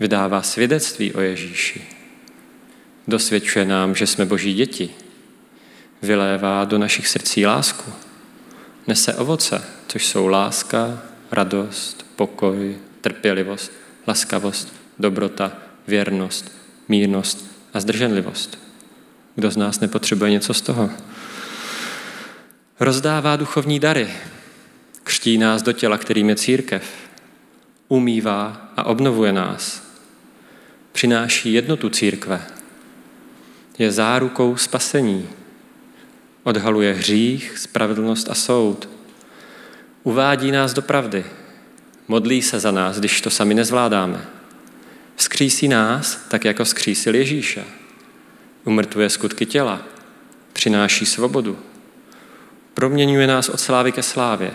Vydává 0.00 0.42
svědectví 0.42 1.12
o 1.12 1.20
Ježíši. 1.20 1.82
Dosvědčuje 3.08 3.64
nám, 3.64 3.94
že 3.94 4.06
jsme 4.06 4.24
boží 4.24 4.54
děti. 4.54 4.90
Vylévá 6.02 6.64
do 6.64 6.78
našich 6.78 7.08
srdcí 7.08 7.46
lásku. 7.46 7.92
Nese 8.86 9.14
ovoce, 9.14 9.64
což 9.86 10.06
jsou 10.06 10.26
láska, 10.26 11.02
radost, 11.30 12.06
pokoj, 12.16 12.78
trpělivost, 13.00 13.72
laskavost, 14.06 14.74
dobrota, 14.98 15.52
věrnost, 15.86 16.52
mírnost 16.88 17.44
a 17.74 17.80
zdrženlivost. 17.80 18.58
Kdo 19.34 19.50
z 19.50 19.56
nás 19.56 19.80
nepotřebuje 19.80 20.30
něco 20.30 20.54
z 20.54 20.60
toho? 20.60 20.90
Rozdává 22.80 23.36
duchovní 23.36 23.80
dary, 23.80 24.10
křtí 25.04 25.38
nás 25.38 25.62
do 25.62 25.72
těla, 25.72 25.98
kterým 25.98 26.28
je 26.28 26.36
církev, 26.36 26.84
umývá 27.88 28.70
a 28.76 28.84
obnovuje 28.84 29.32
nás, 29.32 29.89
přináší 30.92 31.52
jednotu 31.52 31.88
církve, 31.88 32.46
je 33.78 33.92
zárukou 33.92 34.56
spasení, 34.56 35.28
odhaluje 36.42 36.94
hřích, 36.94 37.58
spravedlnost 37.58 38.30
a 38.30 38.34
soud, 38.34 38.88
uvádí 40.02 40.50
nás 40.50 40.72
do 40.72 40.82
pravdy, 40.82 41.24
modlí 42.08 42.42
se 42.42 42.60
za 42.60 42.70
nás, 42.70 42.98
když 42.98 43.20
to 43.20 43.30
sami 43.30 43.54
nezvládáme, 43.54 44.24
vzkřísí 45.16 45.68
nás, 45.68 46.26
tak 46.28 46.44
jako 46.44 46.64
vzkřísil 46.64 47.14
Ježíše, 47.14 47.64
umrtvuje 48.64 49.10
skutky 49.10 49.46
těla, 49.46 49.82
přináší 50.52 51.06
svobodu, 51.06 51.58
proměňuje 52.74 53.26
nás 53.26 53.48
od 53.48 53.60
slávy 53.60 53.92
ke 53.92 54.02
slávě, 54.02 54.52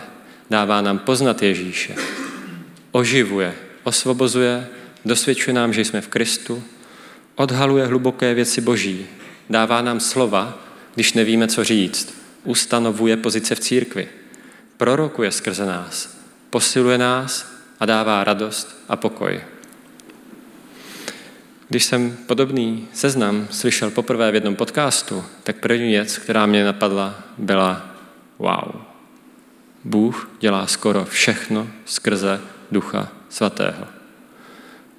dává 0.49 0.81
nám 0.81 0.99
poznat 0.99 1.41
Ježíše, 1.41 1.95
oživuje, 2.91 3.55
osvobozuje, 3.83 4.67
dosvědčuje 5.05 5.53
nám, 5.53 5.73
že 5.73 5.85
jsme 5.85 6.01
v 6.01 6.07
Kristu, 6.07 6.63
odhaluje 7.35 7.85
hluboké 7.85 8.33
věci 8.33 8.61
Boží, 8.61 9.05
dává 9.49 9.81
nám 9.81 9.99
slova, 9.99 10.57
když 10.95 11.13
nevíme, 11.13 11.47
co 11.47 11.63
říct, 11.63 12.13
ustanovuje 12.43 13.17
pozice 13.17 13.55
v 13.55 13.59
církvi, 13.59 14.07
prorokuje 14.77 15.31
skrze 15.31 15.65
nás, 15.65 16.17
posiluje 16.49 16.97
nás 16.97 17.55
a 17.79 17.85
dává 17.85 18.23
radost 18.23 18.83
a 18.89 18.95
pokoj. 18.95 19.41
Když 21.69 21.85
jsem 21.85 22.17
podobný 22.25 22.87
seznam 22.93 23.47
slyšel 23.51 23.91
poprvé 23.91 24.31
v 24.31 24.35
jednom 24.35 24.55
podcastu, 24.55 25.25
tak 25.43 25.55
první 25.55 25.87
věc, 25.87 26.17
která 26.17 26.45
mě 26.45 26.65
napadla, 26.65 27.23
byla 27.37 27.95
wow. 28.39 28.81
Bůh 29.83 30.29
dělá 30.39 30.67
skoro 30.67 31.05
všechno 31.05 31.67
skrze 31.85 32.41
Ducha 32.71 33.07
Svatého. 33.29 33.94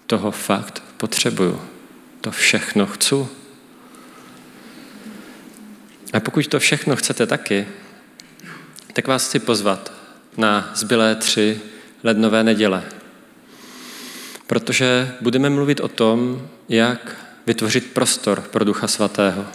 Toho 0.06 0.30
fakt 0.30 0.82
potřebuju. 0.96 1.62
To 2.20 2.30
všechno 2.30 2.86
chci. 2.86 3.14
A 6.12 6.20
pokud 6.20 6.46
to 6.46 6.60
všechno 6.60 6.96
chcete 6.96 7.26
taky, 7.26 7.66
tak 8.92 9.06
vás 9.06 9.28
chci 9.28 9.38
pozvat 9.38 9.92
na 10.36 10.70
zbylé 10.74 11.14
tři 11.14 11.60
lednové 12.04 12.44
neděle. 12.44 12.82
Protože 14.46 15.14
budeme 15.20 15.50
mluvit 15.50 15.80
o 15.80 15.88
tom, 15.88 16.48
jak 16.68 17.16
vytvořit 17.46 17.92
prostor 17.92 18.40
pro 18.40 18.64
Ducha 18.64 18.88
Svatého. 18.88 19.46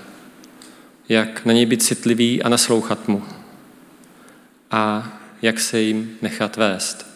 Jak 1.10 1.46
na 1.46 1.54
něj 1.54 1.66
být 1.66 1.84
citlivý 1.84 2.44
a 2.44 2.50
naslouchat 2.50 3.08
mu. 3.08 3.26
A 4.72 5.12
jak 5.42 5.60
se 5.60 5.80
jim 5.80 6.18
nechat 6.22 6.58
vést. 6.58 7.11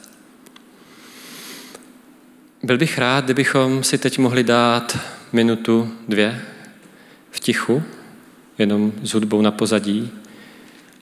Byl 2.66 2.78
bych 2.78 2.98
rád, 2.98 3.26
kdybychom 3.26 3.84
si 3.84 3.98
teď 3.98 4.18
mohli 4.18 4.44
dát 4.44 4.98
minutu, 5.34 5.94
dvě 6.08 6.42
v 7.32 7.40
tichu, 7.40 7.84
jenom 8.58 8.94
s 9.04 9.14
hudbou 9.14 9.42
na 9.42 9.52
pozadí 9.52 10.12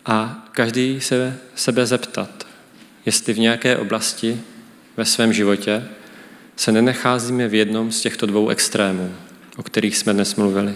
a 0.06 0.46
každý 0.52 1.02
se 1.02 1.38
sebe 1.56 1.86
zeptat, 1.86 2.48
jestli 3.06 3.34
v 3.34 3.40
nějaké 3.40 3.78
oblasti 3.78 4.42
ve 4.98 5.06
svém 5.06 5.34
životě 5.34 5.84
se 6.56 6.72
nenecházíme 6.72 7.48
v 7.48 7.54
jednom 7.54 7.92
z 7.92 8.02
těchto 8.02 8.26
dvou 8.26 8.50
extrémů, 8.50 9.16
o 9.58 9.64
kterých 9.64 9.98
jsme 9.98 10.14
dnes 10.14 10.36
mluvili. 10.36 10.76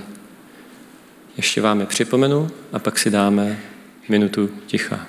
Ještě 1.37 1.61
vám 1.61 1.79
je 1.79 1.85
připomenu 1.85 2.51
a 2.73 2.79
pak 2.79 2.99
si 2.99 3.09
dáme 3.09 3.59
minutu 4.09 4.49
ticha. 4.67 5.07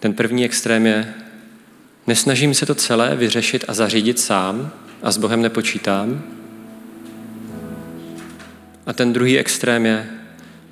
Ten 0.00 0.14
první 0.14 0.44
extrém 0.44 0.86
je, 0.86 1.14
nesnažím 2.06 2.54
se 2.54 2.66
to 2.66 2.74
celé 2.74 3.16
vyřešit 3.16 3.64
a 3.68 3.74
zařídit 3.74 4.18
sám 4.18 4.70
a 5.02 5.10
s 5.10 5.16
Bohem 5.16 5.42
nepočítám. 5.42 6.22
A 8.86 8.92
ten 8.92 9.12
druhý 9.12 9.38
extrém 9.38 9.86
je, 9.86 10.06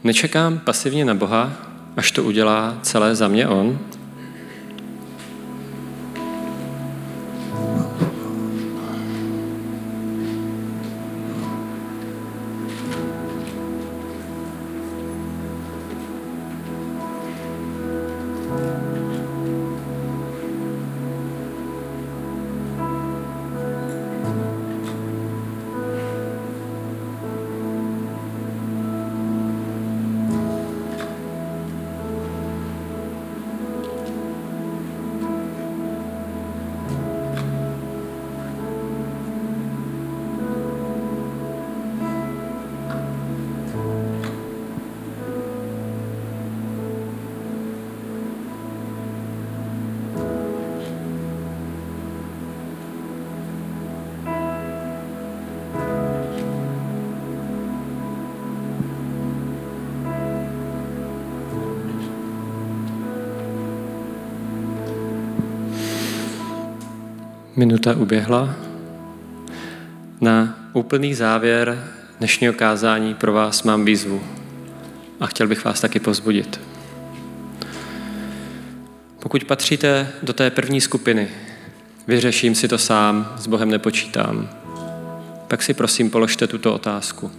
nečekám 0.04 0.58
pasivně 0.58 1.04
na 1.04 1.14
Boha, 1.14 1.52
až 1.96 2.10
to 2.10 2.24
udělá 2.24 2.78
celé 2.82 3.14
za 3.14 3.28
mě 3.28 3.48
On, 3.48 3.78
Minuta 67.56 67.94
uběhla. 67.96 68.54
Na 70.20 70.58
úplný 70.72 71.14
závěr 71.14 71.84
dnešního 72.18 72.52
kázání 72.52 73.14
pro 73.14 73.32
vás 73.32 73.62
mám 73.62 73.84
výzvu 73.84 74.22
a 75.20 75.26
chtěl 75.26 75.46
bych 75.48 75.64
vás 75.64 75.80
taky 75.80 76.00
pozbudit. 76.00 76.60
Pokud 79.18 79.44
patříte 79.44 80.08
do 80.22 80.32
té 80.32 80.50
první 80.50 80.80
skupiny, 80.80 81.28
vyřeším 82.06 82.54
si 82.54 82.68
to 82.68 82.78
sám, 82.78 83.32
s 83.36 83.46
Bohem 83.46 83.70
nepočítám, 83.70 84.48
pak 85.48 85.62
si 85.62 85.74
prosím 85.74 86.10
položte 86.10 86.46
tuto 86.46 86.74
otázku. 86.74 87.30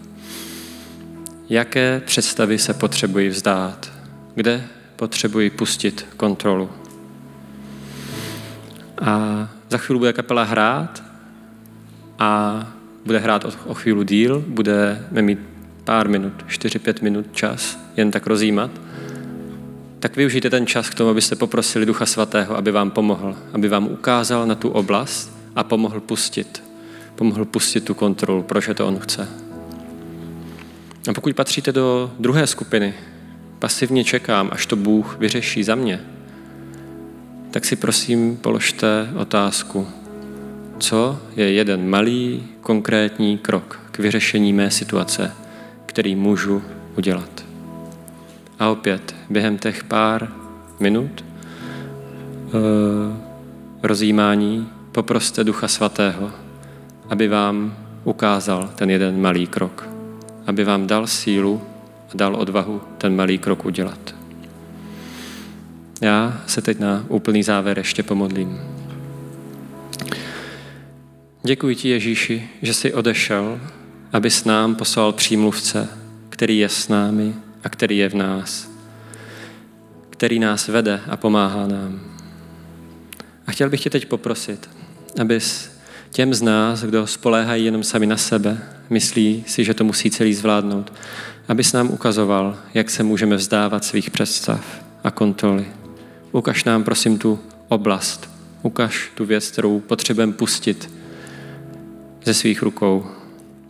Jaké 1.50 2.02
představy 2.06 2.58
se 2.58 2.74
potřebují 2.74 3.30
vzdát? 3.30 3.92
Kde 4.36 4.64
potřebuji 4.96 5.50
pustit 5.50 6.06
kontrolu? 6.18 6.70
A 9.02 9.50
za 9.74 9.78
chvíli 9.78 10.00
bude 10.00 10.14
kapela 10.14 10.44
hrát 10.44 11.04
a 12.20 12.62
bude 13.06 13.20
hrát 13.20 13.46
o 13.66 13.74
chvíli 13.74 14.06
díl, 14.06 14.44
budeme 14.48 15.22
mít 15.22 15.40
pár 15.84 16.10
minut, 16.10 16.34
4-5 16.48 17.04
minut 17.04 17.26
čas, 17.32 17.80
jen 17.98 18.12
tak 18.12 18.28
rozjímat, 18.28 18.72
tak 20.00 20.16
využijte 20.16 20.50
ten 20.50 20.68
čas 20.68 20.90
k 20.90 20.94
tomu, 20.94 21.10
abyste 21.10 21.36
poprosili 21.36 21.86
Ducha 21.86 22.06
Svatého, 22.06 22.58
aby 22.58 22.72
vám 22.72 22.92
pomohl, 22.92 23.36
aby 23.54 23.68
vám 23.70 23.88
ukázal 23.88 24.46
na 24.48 24.56
tu 24.56 24.70
oblast 24.70 25.34
a 25.56 25.64
pomohl 25.64 26.00
pustit. 26.00 26.64
Pomohl 27.16 27.46
pustit 27.46 27.82
tu 27.82 27.94
kontrolu, 27.94 28.44
proč 28.44 28.68
je 28.68 28.74
to 28.74 28.88
on 28.88 29.00
chce. 29.00 29.28
A 31.10 31.14
pokud 31.14 31.36
patříte 31.36 31.72
do 31.72 32.12
druhé 32.20 32.48
skupiny, 32.48 32.94
pasivně 33.60 34.04
čekám, 34.04 34.50
až 34.52 34.66
to 34.66 34.76
Bůh 34.76 35.18
vyřeší 35.20 35.64
za 35.64 35.76
mě, 35.76 36.00
tak 37.54 37.66
si 37.66 37.76
prosím 37.76 38.38
položte 38.38 39.10
otázku, 39.16 39.88
co 40.80 41.20
je 41.36 41.52
jeden 41.52 41.90
malý 41.90 42.44
konkrétní 42.62 43.38
krok 43.38 43.80
k 43.92 44.00
vyřešení 44.00 44.54
mé 44.54 44.72
situace, 44.72 45.32
který 45.86 46.16
můžu 46.16 46.62
udělat. 46.98 47.46
A 48.60 48.70
opět, 48.70 49.16
během 49.30 49.58
těch 49.58 49.84
pár 49.84 50.34
minut 50.80 51.24
e, 51.24 51.24
rozjímání 53.84 54.70
poproste 54.92 55.44
Ducha 55.44 55.68
Svatého, 55.68 56.32
aby 57.10 57.28
vám 57.28 57.76
ukázal 58.04 58.70
ten 58.76 58.90
jeden 58.90 59.22
malý 59.22 59.48
krok, 59.48 59.90
aby 60.48 60.64
vám 60.64 60.88
dal 60.88 61.08
sílu 61.08 61.62
a 62.10 62.12
dal 62.14 62.36
odvahu 62.36 62.82
ten 62.98 63.16
malý 63.16 63.38
krok 63.38 63.66
udělat. 63.66 64.23
Já 66.04 66.42
se 66.48 66.62
teď 66.62 66.80
na 66.80 67.06
úplný 67.08 67.44
závěr 67.44 67.78
ještě 67.78 68.04
pomodlím. 68.04 68.60
Děkuji 71.44 71.76
ti, 71.76 71.90
Ježíši, 71.90 72.50
že 72.62 72.74
jsi 72.74 72.94
odešel, 72.94 73.60
aby 74.14 74.30
s 74.30 74.46
nám 74.46 74.76
poslal 74.76 75.12
přímluvce, 75.12 75.90
který 76.30 76.58
je 76.58 76.70
s 76.70 76.88
námi 76.88 77.34
a 77.64 77.70
který 77.70 77.98
je 77.98 78.10
v 78.10 78.14
nás, 78.14 78.72
který 80.10 80.40
nás 80.40 80.68
vede 80.68 81.02
a 81.08 81.18
pomáhá 81.18 81.68
nám. 81.68 82.02
A 83.48 83.52
chtěl 83.52 83.70
bych 83.70 83.82
tě 83.82 83.90
teď 83.90 84.06
poprosit, 84.06 84.70
abys 85.22 85.72
těm 86.12 86.34
z 86.34 86.42
nás, 86.42 86.84
kdo 86.84 87.08
spoléhají 87.08 87.66
jenom 87.66 87.84
sami 87.84 88.06
na 88.06 88.18
sebe, 88.18 88.58
myslí 88.90 89.44
si, 89.48 89.64
že 89.64 89.74
to 89.74 89.84
musí 89.84 90.12
celý 90.12 90.34
zvládnout, 90.34 90.94
abys 91.48 91.74
nám 91.74 91.92
ukazoval, 91.92 92.58
jak 92.74 92.90
se 92.90 93.04
můžeme 93.04 93.36
vzdávat 93.36 93.86
svých 93.86 94.12
představ 94.12 94.84
a 95.04 95.12
kontroly. 95.12 95.66
Ukaž 96.34 96.64
nám, 96.64 96.84
prosím, 96.84 97.18
tu 97.18 97.40
oblast. 97.68 98.30
Ukaž 98.62 99.12
tu 99.16 99.26
věc, 99.26 99.52
kterou 99.52 99.80
potřebujeme 99.80 100.34
pustit 100.34 100.92
ze 102.24 102.34
svých 102.34 102.62
rukou. 102.62 103.06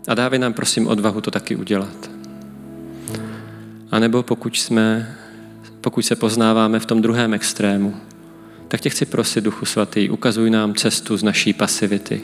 A 0.08 0.14
dávej 0.14 0.40
nám, 0.40 0.54
prosím, 0.54 0.88
odvahu 0.88 1.22
to 1.22 1.32
taky 1.32 1.56
udělat. 1.56 2.10
A 3.92 4.00
nebo 4.00 4.24
pokud, 4.24 4.58
jsme, 4.58 5.16
pokud 5.82 6.02
se 6.02 6.16
poznáváme 6.16 6.80
v 6.80 6.86
tom 6.86 7.02
druhém 7.02 7.34
extrému, 7.34 7.96
tak 8.68 8.82
tě 8.82 8.90
chci 8.90 9.06
prosit, 9.06 9.44
Duchu 9.44 9.66
Svatý, 9.66 10.10
ukazuj 10.10 10.50
nám 10.50 10.74
cestu 10.74 11.18
z 11.18 11.24
naší 11.24 11.54
pasivity. 11.54 12.22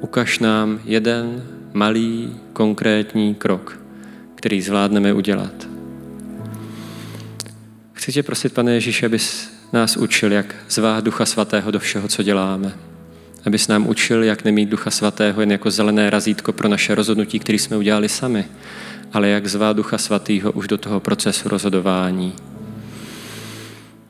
Ukaž 0.00 0.38
nám 0.38 0.80
jeden 0.84 1.44
malý, 1.72 2.36
konkrétní 2.52 3.34
krok, 3.34 3.78
který 4.34 4.62
zvládneme 4.62 5.12
udělat. 5.12 5.68
Chci 7.92 8.12
tě 8.12 8.22
prosit, 8.22 8.52
pane 8.52 8.74
Ježíši, 8.74 9.06
abys 9.06 9.51
nás 9.72 9.96
učil, 9.96 10.32
jak 10.32 10.54
zvát 10.68 11.04
Ducha 11.04 11.26
Svatého 11.26 11.70
do 11.70 11.78
všeho, 11.78 12.08
co 12.08 12.22
děláme. 12.22 12.72
Abys 13.46 13.68
nám 13.68 13.86
učil, 13.86 14.22
jak 14.22 14.44
nemít 14.44 14.68
Ducha 14.68 14.90
Svatého 14.90 15.40
jen 15.40 15.52
jako 15.52 15.70
zelené 15.70 16.10
razítko 16.10 16.52
pro 16.52 16.68
naše 16.68 16.94
rozhodnutí, 16.94 17.38
které 17.38 17.58
jsme 17.58 17.76
udělali 17.76 18.08
sami, 18.08 18.44
ale 19.12 19.28
jak 19.28 19.46
zvát 19.46 19.76
Ducha 19.76 19.98
Svatého 19.98 20.52
už 20.52 20.68
do 20.68 20.78
toho 20.78 21.00
procesu 21.00 21.48
rozhodování. 21.48 22.32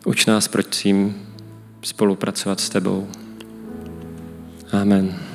Uč 0.04 0.26
nás, 0.26 0.48
prosím, 0.48 1.26
spolupracovat 1.82 2.60
s 2.60 2.68
tebou. 2.68 3.08
Amen. 4.72 5.31